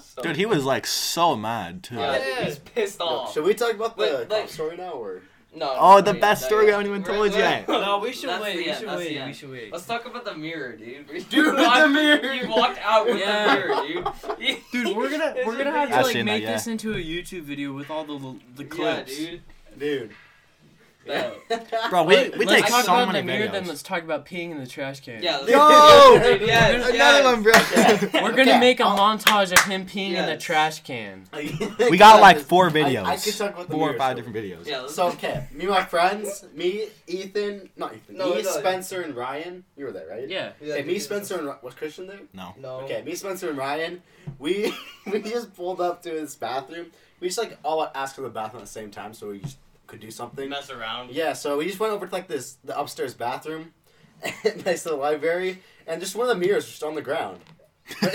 [0.02, 1.96] So- Dude, he was like so mad too.
[1.96, 2.46] Yeah, Yeah.
[2.46, 3.34] he's pissed off.
[3.34, 5.22] Should we talk about the Wait, cop story now, or
[5.58, 5.76] No.
[5.80, 6.78] Oh, the yeah, best story we yeah.
[6.78, 7.68] haven't even told we're- yet.
[7.68, 8.58] No, we should That's wait.
[8.58, 9.12] the We end, should that's the wait.
[9.14, 9.36] We end.
[9.36, 9.72] should wait.
[9.74, 11.08] Let's talk about the mirror, dude.
[11.30, 12.34] Dude, you the mirror.
[12.34, 13.46] You walked out with Yeah.
[13.48, 13.88] the mirror,
[14.38, 14.58] dude.
[14.72, 16.52] Dude, we're gonna It's we're gonna have to like seen that, make yeah.
[16.54, 18.18] this into a YouTube video with all the
[18.56, 19.16] the Yeah, clips.
[19.18, 19.42] dude.
[19.78, 20.12] dude?
[21.08, 21.32] Yeah.
[21.50, 21.88] Oh.
[21.90, 23.52] Bro, we we let's take talk so about many the mirror, videos.
[23.54, 25.24] then let's talk about peeing in the trash can.
[25.24, 25.38] Yeah.
[25.38, 26.20] let's- Yo!
[26.38, 27.24] Dude, yes, Another yes.
[27.24, 28.22] one, bro.
[28.24, 30.44] We're gonna Okay, make a I'll- montage of him peeing in the Yes.
[30.44, 31.24] trash can.
[31.90, 33.06] We got like four videos.
[33.06, 34.34] I, could talk about the four or mirror five story.
[34.34, 34.68] different videos.
[34.70, 38.50] Yeah, let's- So okay, me and my friends, me, Ethan, not Ethan, No, me, no.
[38.52, 39.64] Spencer, and Ryan.
[39.78, 40.28] You were there, right?
[40.28, 40.52] Yeah.
[40.62, 42.20] Yeah, Okay, me, Spencer, and Ry- was Christian there?
[42.34, 42.54] No.
[42.60, 42.70] No.
[42.82, 44.02] Okay, me, Spencer, and Ryan,
[44.40, 44.74] we
[45.12, 46.88] we just pulled up to this bathroom.
[47.20, 49.58] We just like all asked for the bathroom at the same time, so we just
[49.88, 50.50] could do something.
[50.50, 51.12] Mess around.
[51.12, 53.74] Yeah, so we just went over to like this the upstairs bathroom,
[54.66, 57.40] next to the library, and just one of the mirrors was just on the ground.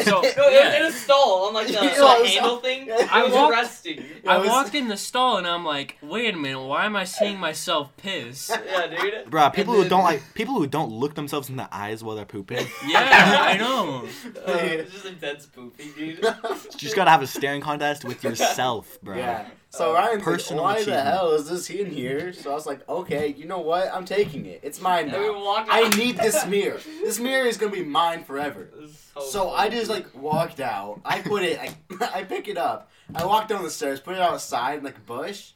[0.05, 0.77] So- No, Yeah.
[0.77, 2.93] in a stall on like the, Yeah, the it handle thing.
[2.93, 4.05] I I was walked- resting.
[4.27, 7.05] I was- walked in the stall and I'm like, wait a minute, why am I
[7.05, 8.51] seeing myself piss?
[8.51, 9.31] Yeah, dude.
[9.31, 12.17] Bro, people And who don't like people who don't look themselves in the eyes while
[12.17, 12.67] they're pooping.
[12.87, 14.05] Yeah, I know.
[14.47, 16.19] Uh, it's just intense pooping, dude.
[16.23, 16.35] You
[16.77, 19.17] just gotta have a staring contest with yourself, bro.
[19.17, 19.47] Yeah.
[19.73, 22.35] So uh, Ryan's Personal like, why the hell is this in here?
[22.35, 23.91] So I was like, okay, you know what?
[23.93, 24.61] I'm taking it.
[24.63, 25.65] It's mine now.
[25.71, 26.79] I need this mirror.
[27.01, 28.65] This mirror is gonna be mine forever.
[28.65, 28.79] It
[29.17, 31.01] was So I just like walked out.
[31.07, 31.59] I put it.
[31.59, 31.75] I,
[32.21, 32.91] I pick it up.
[33.15, 35.53] I walk down the stairs, put it outside in like a bush,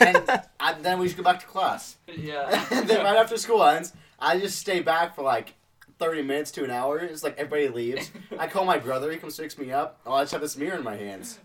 [0.00, 0.18] and
[0.60, 1.98] I, then we just go back to class.
[2.08, 2.66] Yeah.
[2.72, 5.54] and then right after school ends, I just stay back for like.
[5.98, 6.98] 30 minutes to an hour.
[6.98, 8.10] It's like everybody leaves.
[8.36, 9.12] I call my brother.
[9.12, 10.00] He comes fix me up.
[10.04, 11.38] Oh, I just have this mirror in my hands.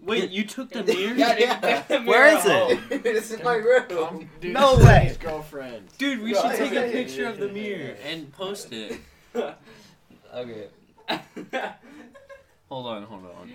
[0.00, 1.14] Wait, you took the mirror?
[1.14, 1.40] Yeah, dude.
[1.48, 1.58] Yeah.
[1.60, 2.80] take the mirror is it?
[3.06, 3.84] it's in my room.
[3.98, 5.06] Um, dude, No way.
[5.08, 5.88] His girlfriend.
[5.98, 9.00] Dude, we No, should I- take a picture of the mirror and post it.
[10.34, 10.68] Okay.
[12.68, 13.52] Hold on, hold on.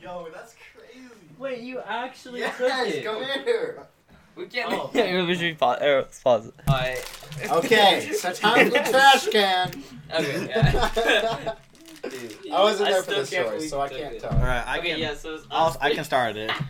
[0.00, 1.06] Yo, that's crazy.
[1.38, 3.04] Wait, you actually Yes, took it.
[3.04, 3.86] come here.
[4.36, 4.72] we can't.
[4.72, 4.90] Oh.
[4.94, 5.78] Yeah, we should pause.
[5.82, 6.54] Er, pause it.
[6.68, 7.10] Alright.
[7.50, 9.82] Okay, so time for the trash can.
[10.14, 10.46] Okay.
[10.48, 11.54] Yeah.
[12.10, 14.20] Dude, I wasn't there for still the can't story, so I can't it.
[14.20, 14.30] tell.
[14.32, 14.98] All right, I okay, can.
[15.00, 16.50] yeah, so it's I'll, I can start it.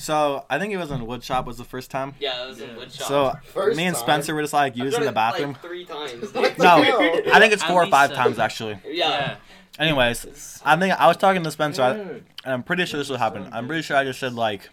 [0.00, 2.14] So I think it was in woodshop was the first time.
[2.20, 2.68] Yeah, it was Yeah.
[2.68, 3.08] in wood shop.
[3.08, 4.04] So First me and time.
[4.04, 5.54] Spencer were just like using the bathroom.
[5.54, 6.12] Like, three times.
[6.32, 6.56] What dude.
[6.56, 7.32] the No.
[7.32, 8.22] I think it's four or five seven.
[8.24, 8.78] times actually.
[8.86, 9.38] yeah.
[9.76, 12.10] Anyways, I think I was talking to Spencer, I, mm.
[12.44, 13.48] and I'm pretty sure this will happen.
[13.50, 14.70] I'm pretty sure I just said like,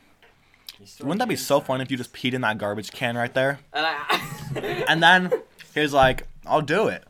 [1.00, 3.58] wouldn't that be so fun if you just peed in that garbage can right there?
[3.74, 4.84] And I.
[4.88, 5.32] And then
[5.74, 7.04] he's like, I'll do it.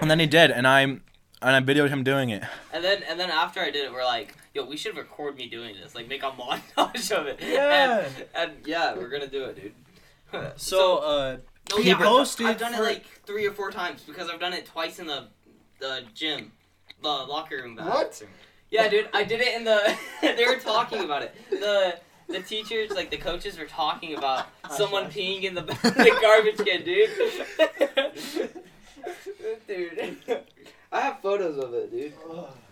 [0.00, 0.98] And then he did, and I
[1.42, 2.42] and I videoed him doing it.
[2.72, 5.48] And then and then after I did it, we're like, yo, we should record me
[5.48, 7.38] doing this, like make a montage of it.
[7.42, 8.00] Yeah.
[8.06, 9.72] And, and yeah, we're gonna do it, dude.
[10.56, 11.36] So, uh,
[11.70, 14.40] no, he yeah, I've- I've done for- it like three or four times because I've
[14.40, 15.28] done it twice in the
[15.80, 16.52] the gym,
[17.02, 17.76] the locker room.
[17.76, 17.94] bathroom.
[17.94, 18.22] What?
[18.70, 19.96] Yeah, dude, I did it in the.
[20.20, 21.34] they were talking about it.
[21.48, 21.98] The
[22.28, 26.84] the teachers, like the coaches, were talking about someone peeing in the, the garbage can,
[26.84, 27.08] dude.
[29.66, 30.42] dude,
[30.90, 32.12] I have photos of it, dude.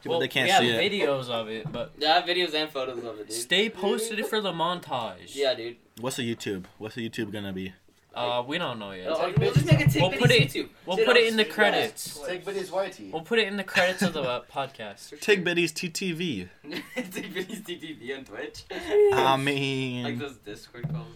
[0.04, 0.92] But they can't we have see it.
[0.92, 3.32] videos of it, but Yeah, I have videos and photos of it, dude.
[3.36, 5.34] stay posted for the montage.
[5.34, 5.76] Yeah, dude.
[6.00, 6.64] What's the YouTube?
[6.78, 7.72] What's the YouTube gonna be?
[8.14, 9.08] Uh, we don't know yet.
[9.10, 10.68] Oh, we'll just make a We'll put it- YouTube.
[10.86, 12.18] We'll Sit put up, it in the credits.
[12.26, 13.12] Take videos YT.
[13.12, 15.20] We'll put it in the credits of the uh, podcast.
[15.20, 16.48] Tig Bitties TTV.
[16.96, 18.64] Tidbitties TTV on Twitch.
[19.12, 21.08] I mean like mean, those Discord calls,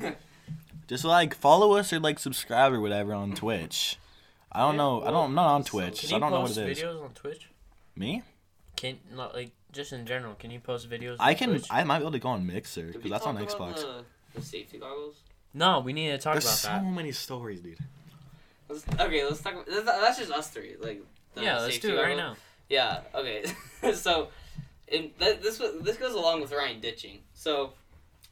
[0.00, 0.16] dude.
[0.88, 3.96] just like follow us or like subscribe or whatever on Twitch.
[4.52, 5.02] I don't know.
[5.02, 5.26] I don't.
[5.30, 6.78] I'm not on Twitch, Can so I don't know what it is.
[6.78, 7.48] videos on Twitch?
[7.96, 8.22] Me?
[8.76, 10.34] Can not like just in general.
[10.34, 11.16] Can you post videos?
[11.18, 11.50] I can.
[11.50, 11.66] Twitch?
[11.70, 13.76] I might be able to go on Mixer because we that's on about Xbox.
[13.76, 15.16] The, the safety goggles.
[15.54, 16.84] No, we need to talk There's about so that.
[16.84, 17.78] many stories, dude.
[18.68, 19.54] Let's, okay, let's talk.
[19.54, 20.76] About, that's, that's just us three.
[20.80, 21.02] Like.
[21.34, 22.36] the Yeah, let's do it right now.
[22.68, 23.00] Yeah.
[23.14, 23.44] Okay.
[23.94, 24.28] so,
[24.88, 27.20] in, that, this this goes along with Ryan ditching.
[27.34, 27.72] So,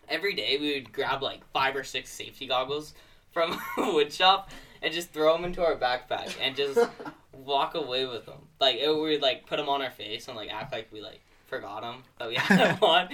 [0.09, 2.95] every day we would grab like five or six safety goggles
[3.33, 4.51] from a wood shop
[4.83, 6.79] and just throw them into our backpack and just
[7.33, 8.49] walk away with them.
[8.61, 11.21] Like it, we'd like put them on our face and like act like we like
[11.47, 13.09] forgot them that we had them on.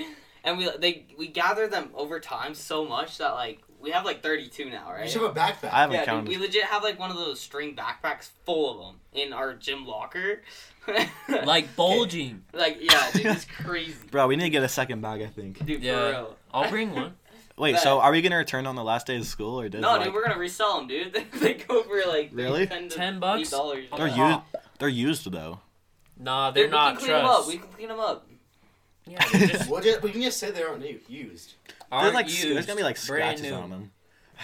[0.44, 4.22] and we they we gather them over time so much that like we have like
[4.22, 4.94] 32 now, right?
[4.96, 5.11] You right?
[5.11, 5.70] should have a backpack.
[5.72, 6.29] I haven't yeah, dude, counted.
[6.29, 9.87] we legit have like one of those string backpacks full of them in our gym
[9.87, 10.42] locker.
[11.29, 12.44] Like bulging.
[12.52, 15.64] like yeah, dude, it's crazy, Bro, we need to get a second bag, I think.
[15.66, 15.83] dude.
[15.83, 15.94] Yeah.
[15.94, 16.37] For real.
[16.55, 17.14] I'll bring one.
[17.59, 19.81] Wait, But- so are we gonna return on the last day of school or does
[19.81, 21.14] No, like, dude, we're gonna resell them, dude.
[21.35, 22.66] they go for like Really?
[22.66, 23.51] 10, to 10 bucks?
[23.51, 23.87] dollars.
[23.97, 24.40] they're used
[24.79, 25.61] they're used though.
[26.19, 27.47] Nah, they're we not can clean them up.
[27.47, 28.27] We can clean them up.
[29.07, 31.55] Yeah, just We'll just, we can just say they aren't u- used.
[31.69, 32.42] There's aren't like used.
[32.45, 33.55] there's gonna be like Brand scratches new.
[33.55, 33.92] on them.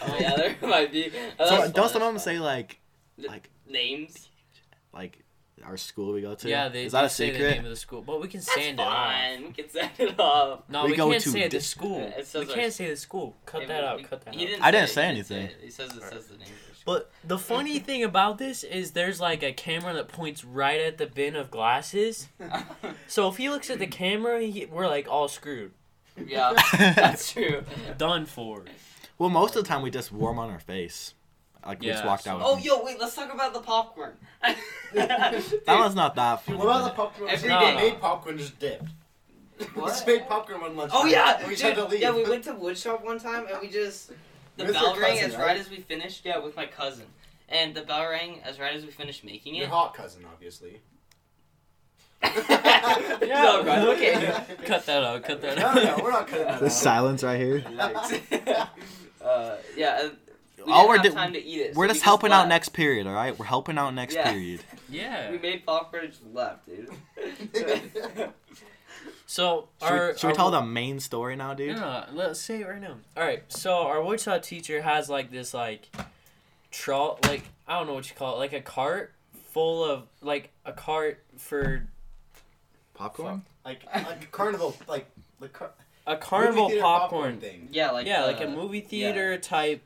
[0.01, 1.11] Oh yeah, there might be.
[1.39, 2.79] Oh, So that's don't some of them say like
[3.19, 4.29] like names?
[4.95, 5.22] like
[5.65, 6.49] our school we go to?
[6.49, 8.41] Yeah, they Is that they a say the name of the school, but we can
[8.41, 8.93] That's sand it off.
[8.93, 9.43] fine.
[9.47, 10.61] We can send it off.
[10.69, 11.99] No, We we, go can't to say the school.
[12.01, 13.37] Yeah, it we says can't say the school.
[13.47, 13.97] Cut Yeah, that out.
[13.99, 14.39] we- Cut that out.
[14.39, 15.47] Didn't I didn't it, say he didn't anything.
[15.57, 15.65] it.
[15.65, 16.49] He says it says the name.
[16.85, 20.99] But the funny thing about this is there's like a camera that points right at
[20.99, 22.29] the bin of glasses.
[23.07, 25.73] So if he looks at the camera, he, we're like all screwed.
[26.27, 27.63] yeah, that's true.
[27.99, 28.65] Done for.
[29.19, 31.15] well, most of the time we just warm on our face.
[31.65, 32.39] Like we just Yeah, walked so- out.
[32.39, 32.65] with Oh, them.
[32.65, 34.15] yo, wait, let's talk about the popcorn.
[34.95, 36.59] that one's not that funny.
[36.59, 37.31] What about the popcorn?
[37.31, 37.75] Every we day.
[37.77, 38.85] made popcorn just dipped.
[39.77, 40.91] We just made popcorn one lunch.
[40.95, 42.01] Oh yeah, we just had to leave.
[42.01, 42.11] yeah.
[42.11, 44.09] We went to woodshop one time and we just
[44.57, 45.47] the With bell your rang cousin, as right?
[45.47, 46.25] right as we finished.
[46.25, 47.07] Yeah, with my cousin,
[47.49, 49.59] and the bell rang as right as we finished making it.
[49.59, 49.71] Your it.
[49.71, 50.81] hot cousin, obviously.
[52.23, 54.33] no, bro, okay.
[54.65, 55.23] Cut that out.
[55.25, 55.75] Cut that No, out.
[55.77, 56.73] no, no, we're not cutting that The out.
[56.73, 57.65] silence right here.
[59.25, 60.03] uh, yeah.
[60.05, 60.17] and
[60.67, 61.75] We oh, All we're have di- time to eat it.
[61.77, 63.37] We're so we just helping out next period, all right?
[63.39, 64.31] We're helping out next Yeah.
[64.31, 64.61] period.
[64.91, 65.31] Yeah.
[65.31, 66.91] We made popcorn and just left, dude.
[69.27, 71.77] So Should, our we, should we tell wo- the main story now, dude?
[71.77, 72.97] No, no, let's say it right now.
[73.17, 75.89] All right, so our woodshop teacher has like this like,
[76.71, 79.13] troll like I don't know what you call it, like a cart
[79.53, 81.87] full of like a cart for
[82.95, 83.43] Popcorn?
[83.65, 85.07] like, like carnival, like
[85.41, 85.71] the car-
[86.07, 87.41] a carnival movie theater popcorn.
[87.41, 87.69] thing.
[87.73, 89.83] yeah, like yeah, the- like uh, a movie theater type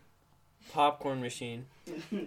[0.73, 1.67] popcorn machine.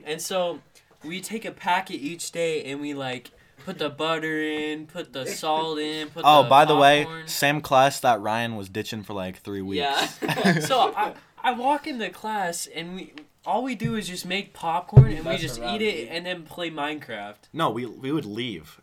[0.05, 0.59] and so
[1.03, 3.31] we take a packet each day and we like
[3.65, 7.27] put the butter in, put the salt in, put Oh, the by the way, popcorn.
[7.27, 9.79] same class that Ryan was ditching for like three weeks.
[10.21, 10.59] Yeah.
[10.59, 11.13] so I,
[11.43, 13.13] I walk in the class and we
[13.45, 16.69] all we do is just make popcorn and we just eat it and then play
[16.69, 17.35] Minecraft.
[17.53, 18.79] no, we we would leave.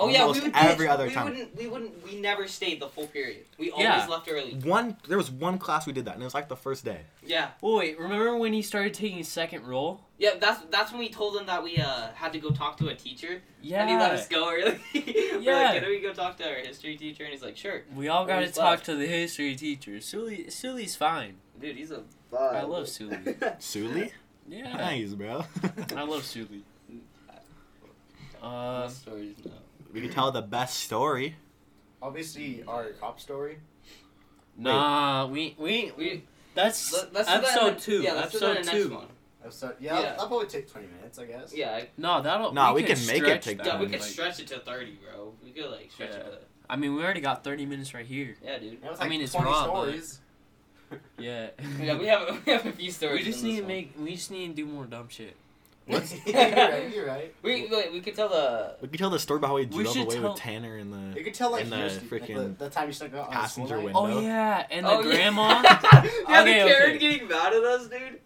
[0.00, 0.92] Oh yeah, we would every ditch.
[0.94, 1.24] other we time.
[1.30, 2.04] Wouldn't, we wouldn't.
[2.04, 3.46] We never stayed the full period.
[3.58, 4.06] We always Yeah.
[4.06, 4.54] left early.
[4.54, 7.00] One there was one class we did that, and it was like the first day.
[7.26, 10.00] Yeah, Oh wait, remember when he started taking second roll?
[10.16, 10.30] yeah.
[10.40, 12.94] That's that's when we told him that we uh had to go talk to a
[12.94, 13.80] teacher, Yeah.
[13.82, 14.78] and he let us go early.
[14.94, 15.62] We're Yeah.
[15.72, 17.24] like, can we go talk to our history teacher?
[17.24, 17.82] And he's like, sure.
[17.96, 18.86] We all got to talk left.
[18.86, 20.00] to the history teacher.
[20.00, 21.34] Sully, Sully's fine.
[21.60, 22.02] Dude, he's a.
[22.38, 23.18] I love Sully.
[23.58, 24.12] Suli?
[24.48, 25.44] Yeah, Nice, bro.
[25.96, 26.62] I love Sully.
[28.42, 29.50] Uh, stories now?
[29.92, 31.36] We could tell the best story.
[32.02, 33.58] Obviously, our cop story.
[34.56, 36.24] nah, we we We
[36.54, 38.02] that's let, let's do that in episode the- two.
[38.02, 38.94] Yeah, let's do that in episode the next two.
[38.94, 39.06] one.
[39.44, 40.02] Episode, yeah, Yeah.
[40.10, 41.54] that'll probably take 20 minutes, I guess.
[41.54, 42.52] Yeah, I- No, that'll.
[42.52, 43.80] Nah, we can can make it stretch take that, yeah.
[43.80, 45.34] We could like- stretch it to thirty, bro.
[45.44, 46.18] We could like stretch Yeah.
[46.32, 46.46] it.
[46.68, 48.36] I mean, we already got thirty minutes right here.
[48.44, 48.82] Yeah, dude.
[48.82, 50.20] That was I mean, it's 20 raw, but- stories.
[51.18, 51.50] Yeah.
[51.80, 53.24] Yeah, we have we have a few stories.
[53.26, 53.68] We just in need to one.
[53.68, 53.92] make.
[53.98, 55.36] We just need to do more dumb shit.
[56.26, 57.34] you're right, you're right.
[57.42, 59.82] We wait, we could tell the We could tell the story about how we We
[59.84, 61.96] drove should away tell- with Tanner in the You could tell, like, In the years-
[61.96, 63.94] like, frickin' the, the time you snuck out on passenger school night.
[63.94, 64.18] window.
[64.18, 65.62] Oh yeah, and the Oh, grandma.
[65.64, 66.98] yeah, Okay, the Karen okay.
[66.98, 68.20] getting mad at us, dude.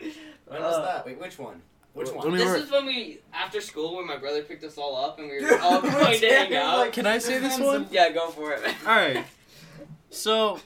[0.46, 1.07] When was Uh, that?
[1.07, 1.62] Wait, which one?
[1.94, 2.33] Which When one?
[2.33, 5.18] we this were- is when we after school when my brother picked us all up
[5.18, 6.92] and we were all going to hang out.
[6.92, 7.87] Can I say this one?
[7.90, 8.62] yeah, go for it.
[8.87, 9.25] All right.
[10.11, 10.59] So,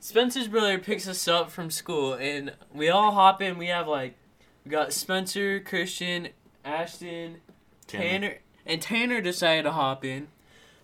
[0.00, 3.56] Spencer's brother picks us up from school, and we all hop in.
[3.58, 4.16] We have like,
[4.64, 6.28] we got Spencer, Christian,
[6.64, 7.36] Ashton,
[7.86, 8.04] Tanner.
[8.04, 8.34] Tanner,
[8.66, 10.28] and Tanner decided to hop in.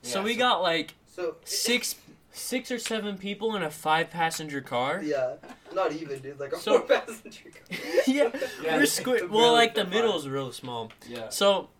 [0.02, 1.96] Yeah, So we so- got like So six,
[2.32, 5.00] six or seven people in a five-passenger car.
[5.02, 5.34] Yeah,
[5.74, 6.38] not even, dude.
[6.38, 7.78] Like a So- four passenger car.
[8.06, 8.30] yeah,
[8.62, 10.92] Yeah, we're it's squi- barely Well, like the fit middle is real small.
[11.08, 11.28] Yeah.
[11.30, 11.70] So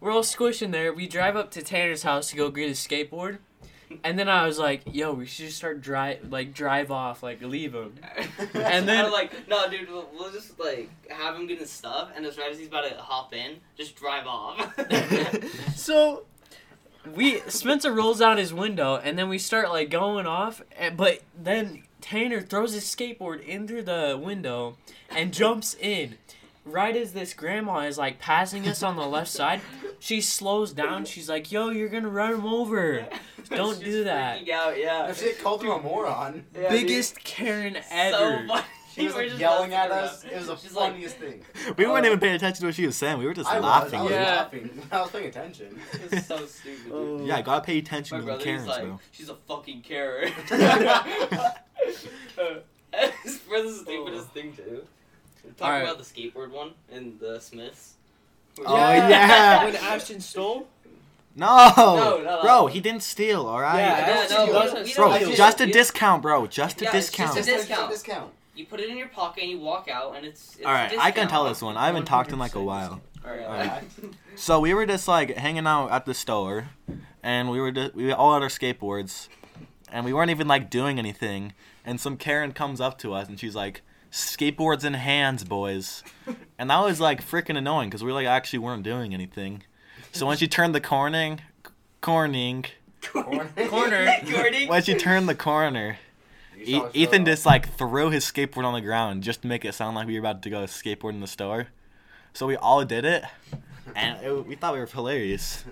[0.00, 0.92] we're all squished in there.
[0.92, 3.38] We drive up to Tanner's house to go get his skateboard.
[4.04, 7.40] And then I was like, "Yo, we should just start drive, like drive off, like
[7.42, 7.94] leave him."
[8.38, 12.10] and then- then like, no, dude, we'll, we'll just like have him get his stuff,
[12.14, 14.74] and as right as he's about to hop in, just drive off.
[15.76, 16.24] so
[17.14, 20.62] we Spencer rolls out his window, and then we start like going off.
[20.78, 24.76] And, but then Tanner throws his skateboard in through the window
[25.10, 26.16] and jumps in.
[26.70, 29.60] Right as this grandma is like passing us on the left side,
[29.98, 31.04] she slows down.
[31.06, 33.06] She's like, "Yo, you're gonna run him over."
[33.50, 34.40] Don't She's do that.
[34.40, 35.08] freaking Out, yeah.
[35.08, 36.44] If she called him a moron.
[36.54, 38.16] Yeah, Biggest Karen ever.
[38.16, 38.64] So funny.
[38.94, 40.32] She was like yelling at messing us.
[40.32, 41.42] It was the She's like- funniest thing.
[41.78, 43.18] We weren't even paying attention to what she was saying.
[43.18, 44.00] We were just I was, laughing.
[44.00, 44.24] I was Yeah.
[44.24, 44.82] laughing.
[44.92, 45.80] I was paying attention.
[46.10, 46.90] It's so stupid.
[46.90, 47.26] dude.
[47.26, 49.00] Yeah, gotta pay attention My to the brother's Karens, like, bro.
[49.12, 50.32] she's a fucking Karen.
[50.32, 50.56] For
[53.62, 54.34] the stupidest oh.
[54.34, 54.82] thing too.
[55.56, 55.82] Talk Alright.
[55.84, 57.94] about the skateboard one in the Smiths.
[58.60, 59.64] Oh, oh yeah.
[59.66, 60.68] when Ashton stole.
[61.36, 62.66] No, No, no, bro, no.
[62.66, 63.46] he didn't steal.
[63.46, 64.84] All right, Yeah, Yeah, I no, don't no, steal.
[64.84, 66.46] we bro, don't just a You- discount, bro.
[66.48, 67.38] Just a Yeah, it's just discount.
[67.38, 67.90] a discount.
[67.90, 68.32] discount.
[68.56, 70.56] You put it in your pocket and you walk out, and it's.
[70.56, 71.76] it's All right, a I can tell this one.
[71.76, 73.00] I haven't talked in like a while.
[73.24, 73.46] Alright.
[73.46, 73.84] Alright.
[74.34, 76.70] So we were just like hanging out at the store,
[77.22, 79.28] and we were just, we all had our skateboards,
[79.92, 81.52] and we weren't even like doing anything.
[81.84, 86.02] And some Karen comes up to us, and she's like, "Skateboards in hands, boys,"
[86.58, 89.62] and that was like freaking annoying because we like actually weren't doing anything.
[90.12, 91.40] So when she turned the corning,
[92.00, 92.64] corning,
[93.02, 93.48] Corner.
[94.30, 94.68] Gordon.
[94.68, 95.98] when she turned the corner,
[96.58, 99.94] E- Ethan just like threw his skateboard on the ground just to make it sound
[99.96, 101.68] like we were about to go skateboard in the store.
[102.32, 103.24] So we all did it,
[103.94, 105.64] and it, we thought we were hilarious.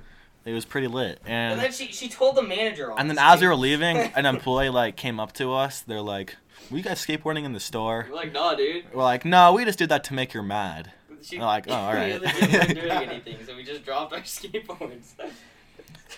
[0.47, 2.99] It was pretty lit, And and then she she told the manager on.
[3.01, 5.81] and then the as we were leaving, an employee like came up to us.
[5.81, 6.37] They're like,
[6.71, 8.85] "Were you guys skateboarding in the store?" We're like, nah, dude.
[8.95, 11.73] We're like, "No, we just did that to make her mad." She, They're like, oh,
[11.75, 12.21] all right.
[12.21, 15.15] we legit weren't doing anything, so we just dropped our skateboards.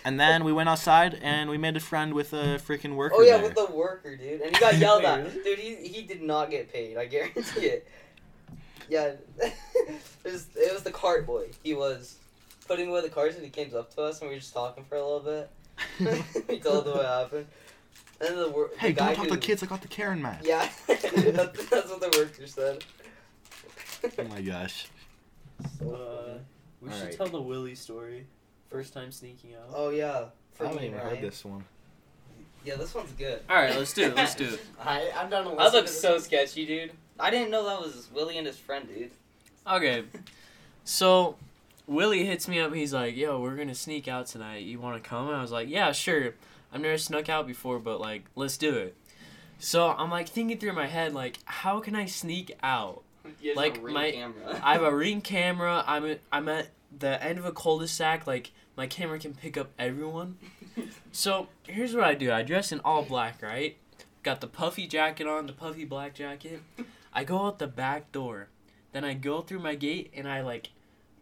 [0.05, 3.15] And then we went outside and we made a friend with a freaking worker.
[3.17, 3.45] Oh yeah, there.
[3.47, 5.33] with the worker, dude, and he got yelled at.
[5.43, 6.97] Dude, he he did not get paid.
[6.97, 7.87] I guarantee it.
[8.87, 9.53] Yeah, it
[10.23, 11.47] was it was the cart boy.
[11.63, 12.17] He was
[12.69, 14.85] putting away the carts, and he came up to us, and we were just talking
[14.85, 15.49] for a little bit.
[16.47, 17.47] we told him what happened.
[18.21, 19.63] And the, wor- hey, the guy don't talk to who- kids.
[19.63, 20.41] I got the Karen mad.
[20.43, 22.83] Yeah, that's, that's what the worker said.
[24.17, 24.87] Oh my gosh.
[25.79, 26.39] So Uh, funny.
[26.81, 27.17] we should Alright.
[27.17, 28.25] tell the Willie story.
[28.69, 29.73] First time sneaking out.
[29.73, 31.09] oh yeah, for I haven't even Ryan.
[31.09, 31.63] heard this one.
[32.63, 33.41] Yeah, this one's good.
[33.49, 34.15] All right, let's do it.
[34.15, 34.59] Let's do it.
[34.79, 36.21] I, I'm down to That listen looks to this so one.
[36.21, 36.91] sketchy, dude.
[37.19, 39.11] I didn't know that was Willie and his friend, dude.
[39.65, 40.03] Okay,
[40.83, 41.35] so
[41.89, 42.73] Willie hits me up.
[42.73, 44.63] He's like, "Yo, we're gonna sneak out tonight.
[44.63, 46.35] You want to come?" And I was like, "Yeah, sure.
[46.71, 48.95] I've never snuck out before, but like, let's do it."
[49.57, 53.01] So I'm like thinking through my head, like, how can I sneak out?
[53.55, 54.61] Like, a ring my- camera.
[54.63, 55.83] I have a ring camera.
[55.87, 58.25] I'm at, I'm at the end of a cul-de-sac.
[58.27, 60.37] Like my camera can pick up everyone.
[61.11, 62.31] So here's what I do.
[62.31, 63.75] I dress in all black, right?
[64.21, 66.61] Got the puffy jacket on, the puffy black jacket.
[67.11, 68.47] I go out the back door.
[68.93, 70.69] Then I go through my gate and I like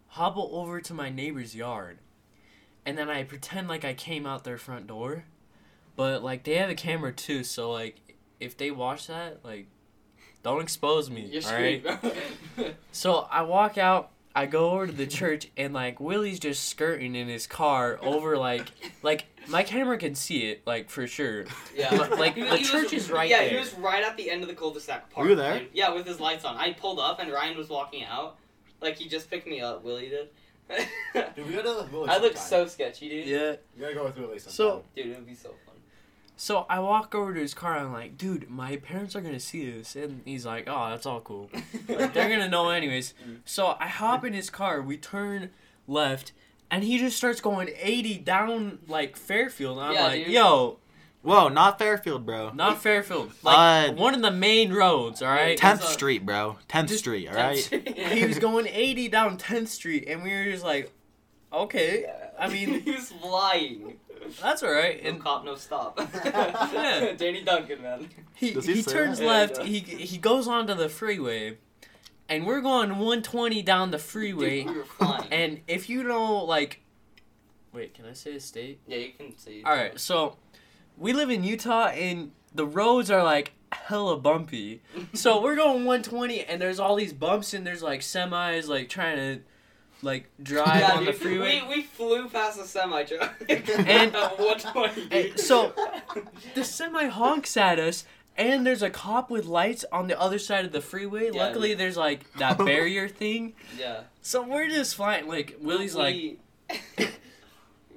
[0.07, 1.99] hobble over to my neighbor's yard.
[2.85, 5.25] And then I pretend like I came out their front door.
[5.95, 9.67] But like they have a camera too, so like if they watch that, like
[10.43, 11.21] don't expose me.
[11.31, 11.83] You're alright?
[11.83, 12.11] screwed,
[12.55, 12.65] bro.
[12.91, 17.15] So I walk out, I go over to the church, and like Willie's just skirting
[17.15, 18.67] in his car over like
[19.01, 21.45] like my camera can see it like for sure.
[21.75, 21.93] yeah.
[21.95, 23.49] Like, He- the he was- church is right Yeah, there.
[23.49, 25.23] he was right at the end of the cul-de-sac park.
[25.25, 25.59] Were you there?
[25.59, 25.69] dude.
[25.73, 26.55] Yeah, with his lights on.
[26.57, 28.37] I pulled up and Ryan was walking out.
[28.81, 29.83] Like he just picked me up.
[29.83, 30.29] Willie did.
[31.35, 32.67] Dude, we gotta with Willie I look sometime.
[32.67, 33.25] so sketchy, dude.
[33.27, 33.51] Yeah.
[33.75, 34.53] You gotta go with Willie sometime.
[34.53, 35.75] So Dude, it would be so fun.
[36.35, 37.77] so I walk over to his car.
[37.77, 41.05] and I'm like, dude, my parents are gonna see this, and he's like, oh, that's
[41.05, 41.49] all cool.
[41.89, 43.13] Like, they're gonna know anyways.
[43.27, 43.37] Mm.
[43.45, 44.81] So I hop in his car.
[44.81, 45.51] We turn
[45.87, 46.33] left.
[46.69, 49.77] And he just starts going 80 down like Fairfield.
[49.77, 50.33] And I'm Yeah, like, dude.
[50.33, 50.77] yo,
[51.23, 52.51] Whoa, not Fairfield, bro.
[52.53, 53.33] not Fairfield.
[53.43, 55.57] Like Uh, one of the main roads, all right?
[55.57, 56.57] Tenth It's a- Street, bro.
[56.67, 57.27] Tenth Just- Street.
[57.27, 57.57] All right.
[58.13, 60.91] he was going 80 down 10th Street, and we were just like,
[61.51, 62.05] okay,
[62.39, 63.99] I mean, he was flying.
[64.41, 65.03] that's all right.
[65.03, 65.99] No And cop, no stop.
[66.25, 67.13] Yeah.
[67.17, 68.09] Danny Duncan, man.
[68.35, 69.23] he, Does he he say turns that?
[69.25, 71.57] Yeah, left, he he, he goes onto the freeway,
[72.29, 74.63] and we're going 120 down the freeway.
[74.63, 75.27] Dude, we were flying.
[75.31, 76.81] And if you know, like,
[77.73, 78.79] wait, can I say a state?
[78.87, 79.63] yeah, you can see.
[79.65, 80.37] All right, so
[80.97, 84.81] we live in Utah, and the roads are like hella bumpy.
[85.13, 89.17] So we're going 120, and there's all these bumps, and there's like semis like trying
[89.17, 89.41] to
[90.01, 91.61] like drive yeah, on the freeway.
[91.67, 93.33] We, we flew past a semi truck.
[93.49, 93.69] And-
[94.15, 95.07] at 120.
[95.11, 95.73] and so-
[96.55, 98.05] the semi honks at us
[98.37, 101.73] and there's a cop with lights on the other side of the freeway Yeah, luckily
[101.73, 104.01] there's like that barrier thing yeah.
[104.21, 106.37] so we're just flying like willie's like we,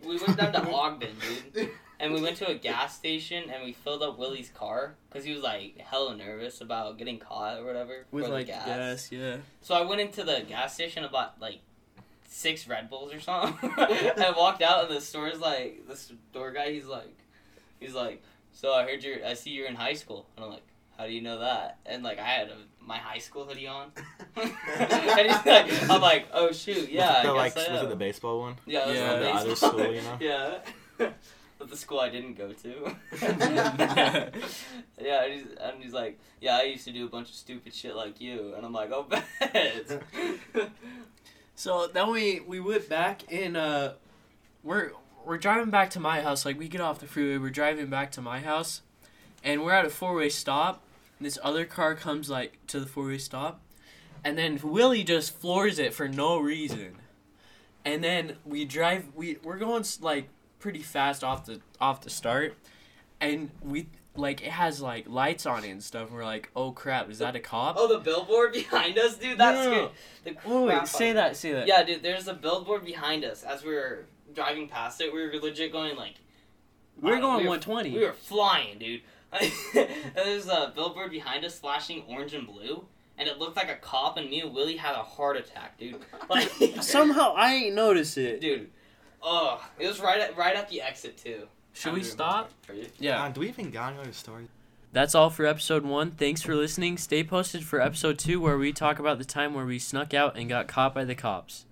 [0.03, 1.11] we went down to Ogden,
[1.53, 1.71] dude.
[2.01, 5.33] And we went to a gas station and we filled up Willie's car because he
[5.33, 8.67] was like hella nervous about getting caught or whatever with for like the gas.
[8.67, 11.61] gas yeah So I went into the gas station about like
[12.29, 13.71] six Red Bulls or something.
[13.77, 16.73] I walked out and the store's like the store guy.
[16.73, 17.15] He's like,
[17.79, 18.23] he's like,
[18.53, 19.25] so I heard you're.
[19.25, 20.27] I see you're in high school.
[20.37, 20.63] And I'm like,
[20.97, 21.79] how do you know that?
[21.87, 23.91] And like I had a, my high school hoodie on.
[24.37, 27.11] and he's like, I'm like, oh shoot, yeah.
[27.11, 28.57] I the, guess like, I was it the baseball one?
[28.67, 29.13] Yeah, it was Yeah.
[29.13, 30.19] on The other school, you know?
[31.01, 31.11] Yeah.
[31.69, 32.97] The school I didn't go to.
[35.01, 37.75] yeah, and he's, and he's like, yeah, I used to do a bunch of stupid
[37.75, 40.03] shit like you, and I'm like, oh, bet.
[41.55, 43.93] So then we we went back and uh,
[44.63, 44.93] we're
[45.27, 46.47] we're driving back to my house.
[46.47, 48.81] Like we get off the freeway, we're driving back to my house,
[49.45, 50.83] and we're at a four way stop.
[51.19, 53.61] And this other car comes like to the four way stop,
[54.25, 56.95] and then Willie just floors it for no reason.
[57.85, 59.09] And then we drive.
[59.15, 60.31] We we're going s- like
[60.61, 62.55] pretty fast off the off the start,
[63.21, 66.09] and we like it has like lights on it and stuff.
[66.09, 67.77] And we're like, oh crap, is that a cop?
[67.79, 69.39] oh, the billboard behind us, dude.
[69.39, 69.91] That's no.
[70.25, 70.37] good.
[70.45, 71.67] The Wait, say that, say that.
[71.67, 72.03] Yeah, dude.
[72.03, 74.05] There's a billboard behind us as we were
[74.35, 75.13] driving past it.
[75.13, 76.15] We were legit going like.
[77.01, 77.91] we're going we were- 120.
[77.91, 79.01] We were flying, dude.
[79.41, 82.85] and there's a billboard behind us flashing orange and blue,
[83.17, 86.01] and it looked like a cop, and me and Willie had a heart attack, dude.
[86.29, 86.51] Like
[86.83, 88.41] Somehow I ain't notice it.
[88.41, 88.71] dude.
[89.23, 91.47] Oh, it was right at right at the exit too.
[91.73, 92.51] Should we stop?
[92.69, 93.23] are you- Yeah.
[93.25, 94.49] Uh, do we even got another story?
[94.93, 96.11] That's all for episode one.
[96.11, 96.99] Thanks for listening.
[96.99, 100.37] Stay posted for episode two, where we talk about the time where we snuck out
[100.37, 101.65] and got caught by the cops.